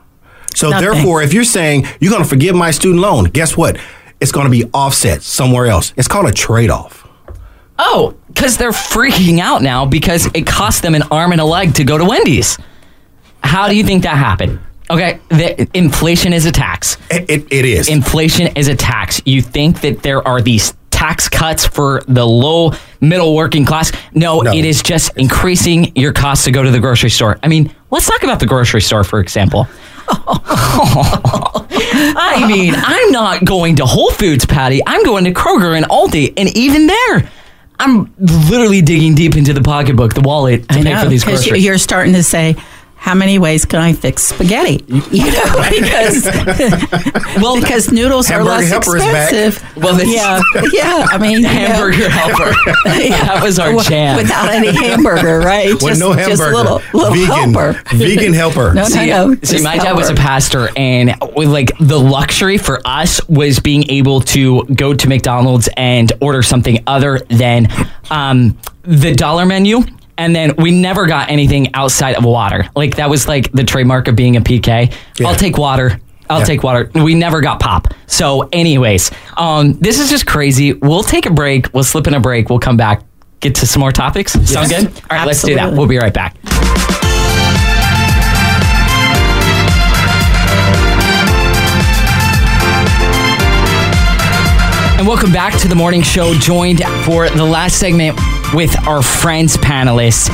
[0.55, 0.85] So Nothing.
[0.85, 3.77] therefore, if you're saying you're going to forgive my student loan, guess what?
[4.19, 5.93] It's going to be offset somewhere else.
[5.95, 7.07] It's called a trade-off.
[7.77, 11.75] Oh, because they're freaking out now because it cost them an arm and a leg
[11.75, 12.57] to go to Wendy's.
[13.43, 14.59] How do you think that happened?
[14.89, 16.97] Okay, the, inflation is a tax.
[17.11, 17.89] It, it, it is.
[17.89, 19.21] Inflation is a tax.
[19.25, 22.71] You think that there are these tax cuts for the low
[23.01, 23.91] middle working class?
[24.15, 24.51] No, No.
[24.51, 27.37] it is just increasing your cost to go to the grocery store.
[27.43, 29.67] I mean, let's talk about the grocery store, for example.
[31.29, 34.81] I mean, I'm not going to Whole Foods, Patty.
[34.87, 37.29] I'm going to Kroger and Aldi, and even there,
[37.79, 41.23] I'm literally digging deep into the pocketbook, the wallet, to I pay know, for these
[41.23, 41.63] groceries.
[41.63, 42.55] You're starting to say,
[43.07, 44.83] how many ways can I fix spaghetti?
[44.89, 46.25] You know, because
[47.41, 49.63] well, because noodles are less helper expensive.
[49.77, 50.41] Well, yeah,
[50.73, 51.05] yeah.
[51.09, 51.47] I mean, you know.
[51.47, 52.51] Hamburger helper.
[52.83, 54.17] That was our jam.
[54.17, 55.69] Without any hamburger, right?
[55.69, 56.53] With just, no just hamburger.
[56.53, 57.81] little, little Vegan- helper.
[57.95, 58.73] vegan helper.
[58.73, 59.35] No, no, see, no.
[59.35, 63.89] see, just my dad was a pastor, and like the luxury for us was being
[63.89, 67.69] able to go to McDonald's and order something other than
[68.11, 69.83] um, the dollar menu.
[70.17, 72.67] And then we never got anything outside of water.
[72.75, 74.91] Like that was like the trademark of being a PK.
[75.23, 75.99] I'll take water.
[76.29, 76.45] I'll Yeah.
[76.45, 76.89] take water.
[76.95, 77.93] We never got pop.
[78.07, 80.73] So, anyways, um, this is just crazy.
[80.73, 81.73] We'll take a break.
[81.73, 82.49] We'll slip in a break.
[82.49, 83.03] We'll come back.
[83.39, 84.33] Get to some more topics.
[84.33, 84.87] Sound good?
[85.09, 85.71] All right, let's do that.
[85.73, 86.35] We'll be right back.
[94.99, 98.17] And welcome back to the morning show, joined for the last segment
[98.53, 100.29] with our Friends panelists.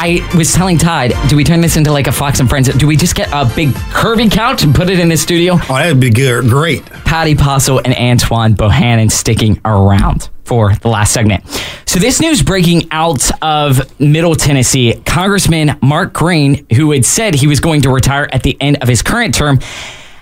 [0.00, 2.68] I was telling Todd, do we turn this into like a Fox and Friends?
[2.68, 5.54] Do we just get a big curvy couch and put it in the studio?
[5.54, 6.48] Oh, that'd be good.
[6.48, 6.84] Great.
[6.86, 11.44] Patty Possel and Antoine Bohannon sticking around for the last segment.
[11.84, 17.46] So this news breaking out of Middle Tennessee, Congressman Mark Green, who had said he
[17.46, 19.58] was going to retire at the end of his current term,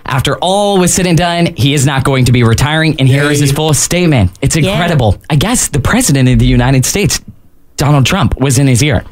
[0.06, 2.96] after all was said and done, he is not going to be retiring.
[2.98, 4.30] And here is his full statement.
[4.40, 5.20] It's incredible.
[5.28, 7.20] I guess the president of the United States,
[7.76, 9.04] Donald Trump, was in his ear.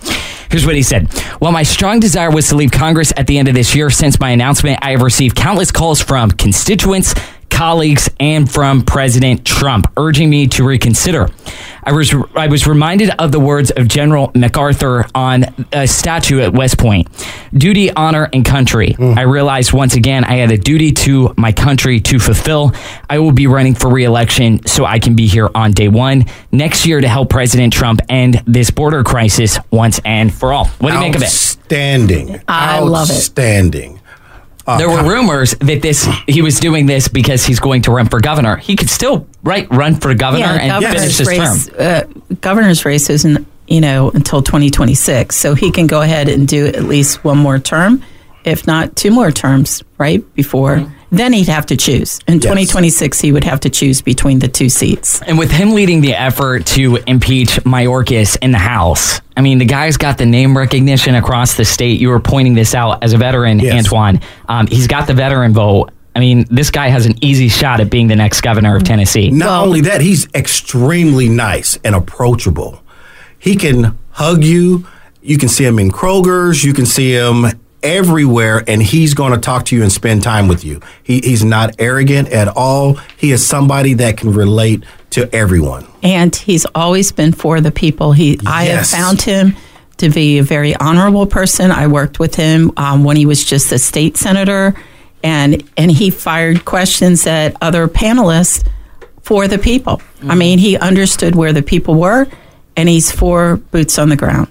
[0.50, 1.12] Here's what he said.
[1.40, 4.20] While my strong desire was to leave Congress at the end of this year, since
[4.20, 7.14] my announcement, I have received countless calls from constituents,
[7.54, 11.28] colleagues, and from President Trump urging me to reconsider.
[11.84, 16.52] I was I was reminded of the words of General MacArthur on a statue at
[16.52, 17.08] West Point.
[17.52, 18.94] Duty, honor, and country.
[18.98, 19.16] Mm.
[19.16, 22.72] I realized once again I had a duty to my country to fulfill.
[23.08, 26.86] I will be running for reelection so I can be here on day one next
[26.86, 30.66] year to help President Trump end this border crisis once and for all.
[30.78, 31.26] What do you make of it?
[31.26, 32.40] Outstanding.
[32.48, 33.12] I love it.
[33.12, 34.00] Outstanding.
[34.66, 38.08] Uh, there were rumors that this he was doing this because he's going to run
[38.08, 38.56] for governor.
[38.56, 41.76] He could still right run for governor and finish his race, term.
[41.78, 45.36] Uh, governor's race isn't, you know, until 2026.
[45.36, 48.02] So he can go ahead and do at least one more term,
[48.44, 50.22] if not two more terms, right?
[50.34, 50.76] Before.
[50.76, 50.94] Mm-hmm.
[51.14, 52.18] Then he'd have to choose.
[52.26, 55.22] In 2026, he would have to choose between the two seats.
[55.22, 59.64] And with him leading the effort to impeach Mayorkas in the House, I mean, the
[59.64, 62.00] guy's got the name recognition across the state.
[62.00, 64.20] You were pointing this out as a veteran, Antoine.
[64.48, 65.90] Um, he's got the veteran vote.
[66.16, 69.30] I mean, this guy has an easy shot at being the next governor of Tennessee.
[69.30, 72.82] Not only that, he's extremely nice and approachable.
[73.38, 74.86] He can hug you.
[75.22, 76.64] You can see him in Kroger's.
[76.64, 77.46] You can see him
[77.84, 80.80] everywhere, and he's going to talk to you and spend time with you.
[81.02, 82.94] He, he's not arrogant at all.
[83.16, 85.86] He is somebody that can relate to everyone.
[86.02, 88.12] And he's always been for the people.
[88.12, 89.54] He, I have found him
[89.98, 91.70] to be a very honorable person.
[91.70, 94.74] I worked with him um, when he was just a state senator,
[95.22, 98.66] and and he fired questions at other panelists
[99.22, 100.02] for the people.
[100.28, 102.26] I mean, he understood where the people were,
[102.76, 104.48] and he's for boots on the ground,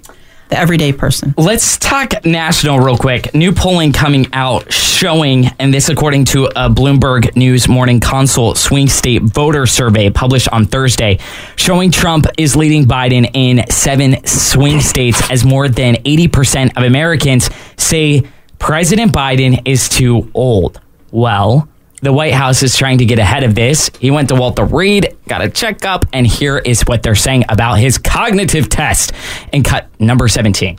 [0.58, 1.34] everyday person.
[1.38, 3.34] Let's talk national real quick.
[3.34, 8.88] New polling coming out showing, and this according to a Bloomberg News Morning Consult swing
[8.88, 11.20] state voter survey published on Thursday,
[11.56, 17.50] showing Trump is leading Biden in seven swing states as more than 80% of Americans
[17.78, 18.24] say
[18.60, 20.80] President Biden is too old.
[21.12, 21.68] Well,
[22.04, 23.90] the White House is trying to get ahead of this.
[23.98, 27.76] He went to Walter Reed, got a checkup, and here is what they're saying about
[27.76, 29.14] his cognitive test
[29.54, 30.78] in cut number 17.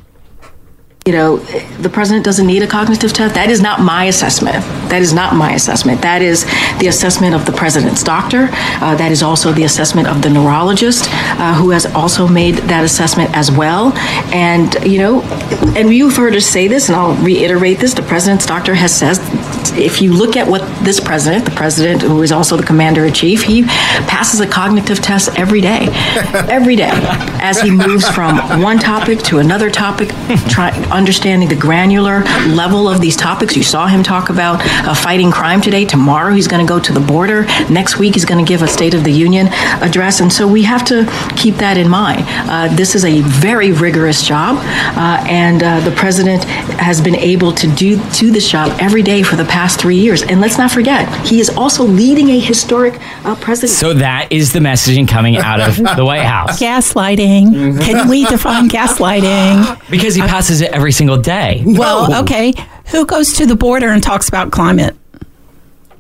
[1.07, 1.37] You know,
[1.83, 3.35] the president doesn't need a cognitive test.
[3.35, 4.65] That is not my assessment.
[4.89, 6.01] That is not my assessment.
[6.01, 6.45] That is
[6.79, 8.49] the assessment of the president's doctor.
[8.81, 12.85] Uh, that is also the assessment of the neurologist, uh, who has also made that
[12.85, 13.93] assessment as well.
[14.33, 15.21] And, you know,
[15.77, 19.19] and you've heard us say this, and I'll reiterate this the president's doctor has said
[19.77, 23.13] if you look at what this president, the president who is also the commander in
[23.13, 25.89] chief, he passes a cognitive test every day,
[26.49, 26.91] every day,
[27.41, 30.09] as he moves from one topic to another topic,
[30.49, 33.57] try, understanding the granular level of these topics.
[33.57, 35.85] You saw him talk about uh, fighting crime today.
[35.85, 37.45] Tomorrow he's going to go to the border.
[37.71, 39.49] Next week he's going to give a State of the Union
[39.83, 40.21] address.
[40.21, 41.05] And so we have to
[41.37, 42.25] keep that in mind.
[42.27, 44.57] Uh, this is a very rigorous job,
[44.97, 49.23] uh, and uh, the president has been able to do, to this job every day
[49.23, 50.23] for the past three years.
[50.23, 52.95] And let's not forget, he is also leading a historic
[53.25, 53.75] uh, presidency.
[53.75, 56.61] So that is the messaging coming out of the White House.
[56.65, 57.83] Gaslighting.
[57.85, 59.91] Can we define gaslighting?
[59.91, 61.63] Because he passes it every single day.
[61.65, 62.53] Well, okay.
[62.87, 64.97] Who goes to the border and talks about climate?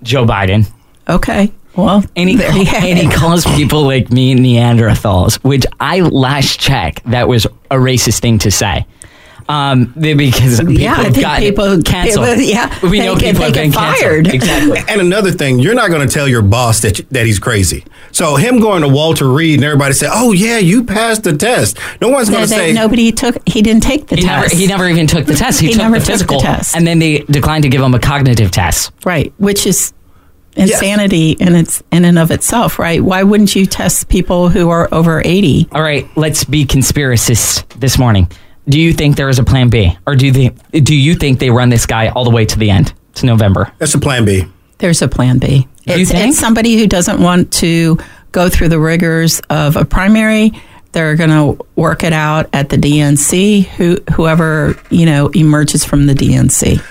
[0.02, 0.70] Joe Biden.
[1.08, 1.52] Okay.
[1.76, 6.60] Well, and he, there you and he calls people like me Neanderthals, which I last
[6.60, 8.86] check that was a racist thing to say.
[9.48, 12.26] Um, because people Yeah, I think gotten people- canceled.
[12.26, 14.00] people- yeah, we know they people they have get been canceled.
[14.00, 14.26] fired.
[14.34, 14.78] Exactly.
[14.88, 17.84] And another thing, you're not going to tell your boss that that he's crazy.
[18.12, 21.78] So him going to Walter Reed and everybody say, "Oh yeah, you passed the test."
[22.00, 23.36] No one's going to say nobody took.
[23.46, 24.54] He didn't take the He never, test.
[24.54, 25.60] he never even took the test.
[25.60, 26.74] He, He took never the took the physical, test.
[26.76, 28.92] and then they declined to give him a cognitive test.
[29.04, 29.92] Right, which is
[30.56, 32.78] insanity in its in and of itself.
[32.78, 33.02] Right?
[33.02, 35.68] Why wouldn't you test people who are over eighty?
[35.72, 38.28] All right, let's be conspiracists this morning.
[38.68, 40.48] Do you think there is a plan B, or do they?
[40.80, 43.72] Do you think they run this guy all the way to the end to November?
[43.78, 44.44] That's a plan B.
[44.78, 45.68] There's a plan B.
[45.86, 46.30] Do you It's, think?
[46.30, 47.98] it's somebody who doesn't want to
[48.32, 50.52] go through the rigors of a primary.
[50.92, 53.64] They're going to work it out at the DNC.
[53.66, 56.82] Who whoever you know emerges from the DNC.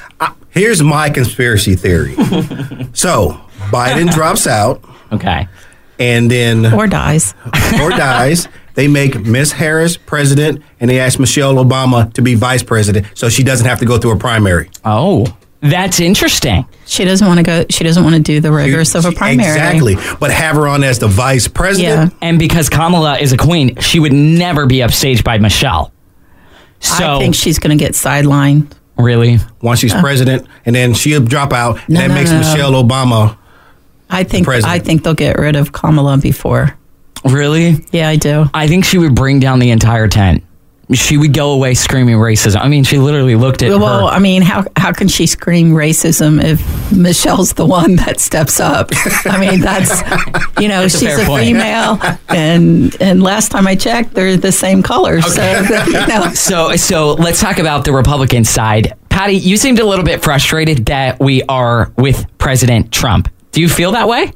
[0.51, 2.13] Here's my conspiracy theory.
[2.93, 3.41] so
[3.71, 4.83] Biden drops out.
[5.11, 5.47] Okay.
[5.97, 7.33] And then or dies.
[7.81, 8.47] or dies.
[8.75, 13.29] They make Miss Harris president, and they ask Michelle Obama to be vice president, so
[13.29, 14.69] she doesn't have to go through a primary.
[14.83, 15.27] Oh,
[15.61, 16.65] that's interesting.
[16.85, 17.65] She doesn't want to go.
[17.69, 19.47] She doesn't want to do the rigors of a primary.
[19.49, 22.13] Exactly, but have her on as the vice president.
[22.21, 25.91] And because Kamala is a queen, she would never be upstaged by Michelle.
[26.79, 28.71] So I think she's going to get sidelined.
[28.97, 30.01] really, Once she's Uh.
[30.01, 32.39] president, and then she'll drop out, and No, that no, makes no.
[32.39, 33.37] Michelle Obama.
[34.09, 34.45] I think.
[34.45, 34.73] president.
[34.73, 36.75] I think they'll get rid of Kamala before.
[37.25, 38.45] Really, Yeah, I do.
[38.53, 40.43] I think she would bring down the entire tent.
[40.91, 42.59] She would go away screaming racism.
[42.59, 44.13] I mean, she literally looked at Well, her.
[44.13, 48.89] I mean, how how can she scream racism if Michelle's the one that steps up?
[49.25, 50.01] I mean, that's
[50.59, 51.45] you know, That's a she's fair a, point.
[51.45, 55.21] female, and and last time I checked, they're the same color.
[55.21, 55.41] So
[55.87, 58.93] you know, So, so let's talk about the Republican side.
[59.07, 63.29] Patty, you seemed a little bit frustrated that we are with President Trump.
[63.53, 64.33] Do you feel that way?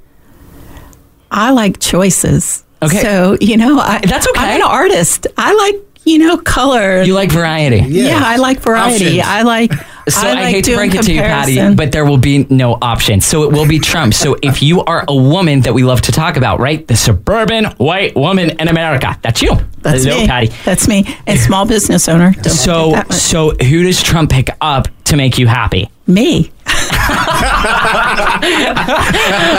[1.29, 2.63] I like choices.
[2.81, 3.01] Okay.
[3.01, 4.39] so you know, I, That's okay.
[4.39, 5.27] I'm an artist.
[5.37, 7.01] I like you know color.
[7.01, 7.77] You like variety.
[7.87, 9.19] yeah, I like variety.
[9.19, 9.23] Options.
[9.25, 9.71] I like.
[10.09, 12.17] So I, I, like hate to doing break it to you, Patty, but there will
[12.17, 13.19] be no option.
[13.19, 14.13] So it will be Trump.
[14.13, 16.87] so if you are a woman that we love to talk about, right?
[16.87, 19.19] The suburban white woman in America.
[19.21, 19.51] That's you.
[19.81, 20.27] That's Hello, me.
[20.27, 20.47] Patty.
[20.63, 21.13] That's me.
[21.27, 22.31] And small business owner.
[22.31, 23.19] Don't So forget that one.
[23.19, 25.89] so who does Trump pick up to make you happy?
[26.07, 26.51] me.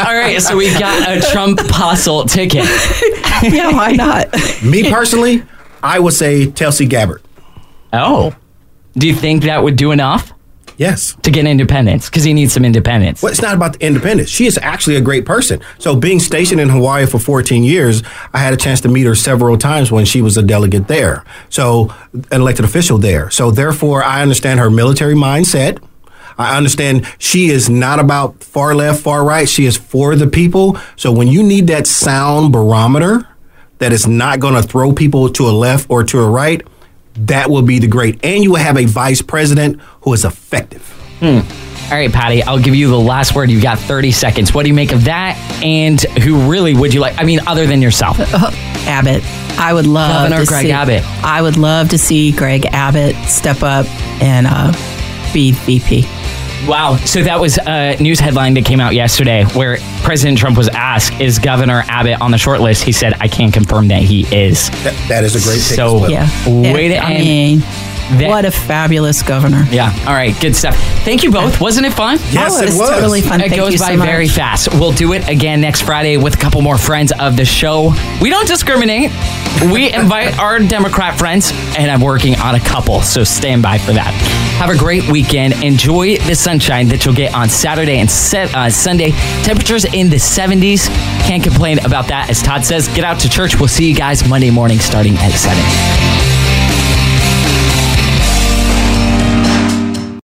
[0.07, 2.65] All right, so we've got a Trump puzzle ticket.
[3.43, 4.33] yeah, why not?
[4.63, 5.43] Me personally,
[5.83, 7.23] I would say Tulsi Gabbard.
[7.93, 8.35] Oh.
[8.97, 10.33] Do you think that would do enough
[10.77, 11.17] Yes.
[11.23, 12.09] to get independence?
[12.09, 13.23] Because he needs some independence.
[13.23, 14.29] Well, it's not about the independence.
[14.29, 15.61] She is actually a great person.
[15.79, 18.03] So, being stationed in Hawaii for 14 years,
[18.33, 21.25] I had a chance to meet her several times when she was a delegate there.
[21.51, 23.31] So, an elected official there.
[23.31, 25.83] So, therefore, I understand her military mindset.
[26.39, 29.49] I understand she is not about far left, far right.
[29.49, 30.79] She is for the people.
[30.97, 33.27] So, when you need that sound barometer
[33.79, 36.67] that is not going to throw people to a left or to a right,
[37.15, 38.25] that will be the great.
[38.25, 40.83] And you will have a vice president who is effective.
[41.21, 41.41] Hmm.
[41.91, 43.51] All right, Patty, I'll give you the last word.
[43.51, 44.53] You've got 30 seconds.
[44.53, 45.37] What do you make of that?
[45.65, 47.19] And who really would you like?
[47.19, 48.21] I mean, other than yourself.
[48.21, 48.51] Uh, uh,
[48.87, 49.23] Abbott.
[49.59, 51.03] I would love Governor to Greg see, Abbott.
[51.25, 53.87] I would love to see Greg Abbott step up
[54.23, 54.73] and uh,
[55.33, 56.07] be VP.
[56.67, 56.97] Wow.
[56.97, 61.21] So that was a news headline that came out yesterday where President Trump was asked,
[61.21, 62.83] Is Governor Abbott on the short list?
[62.83, 64.69] He said, I can't confirm that he is.
[65.09, 66.11] that is a great pick So, as well.
[66.11, 66.73] Yeah.
[66.73, 67.25] way to I end.
[67.25, 67.61] mean,
[68.11, 69.65] what a fabulous governor.
[69.71, 69.95] Yeah.
[70.07, 70.39] All right.
[70.41, 70.77] Good stuff.
[71.05, 71.61] Thank you both.
[71.61, 72.19] Wasn't it fun?
[72.31, 72.91] Yes, Oh, it it was was.
[72.91, 73.41] totally fun.
[73.41, 74.69] It Thank goes you by so very fast.
[74.75, 77.93] We'll do it again next Friday with a couple more friends of the show.
[78.21, 79.11] We don't discriminate.
[79.73, 83.93] We invite our Democrat friends, and I'm working on a couple, so stand by for
[83.93, 84.13] that.
[84.59, 85.63] Have a great weekend.
[85.63, 89.11] Enjoy the sunshine that you'll get on Saturday and set, uh, Sunday.
[89.43, 90.89] Temperatures in the 70s.
[91.27, 92.31] Can't complain about that.
[92.31, 93.59] As Todd says, get out to church.
[93.59, 96.38] We'll see you guys Monday morning starting at 7.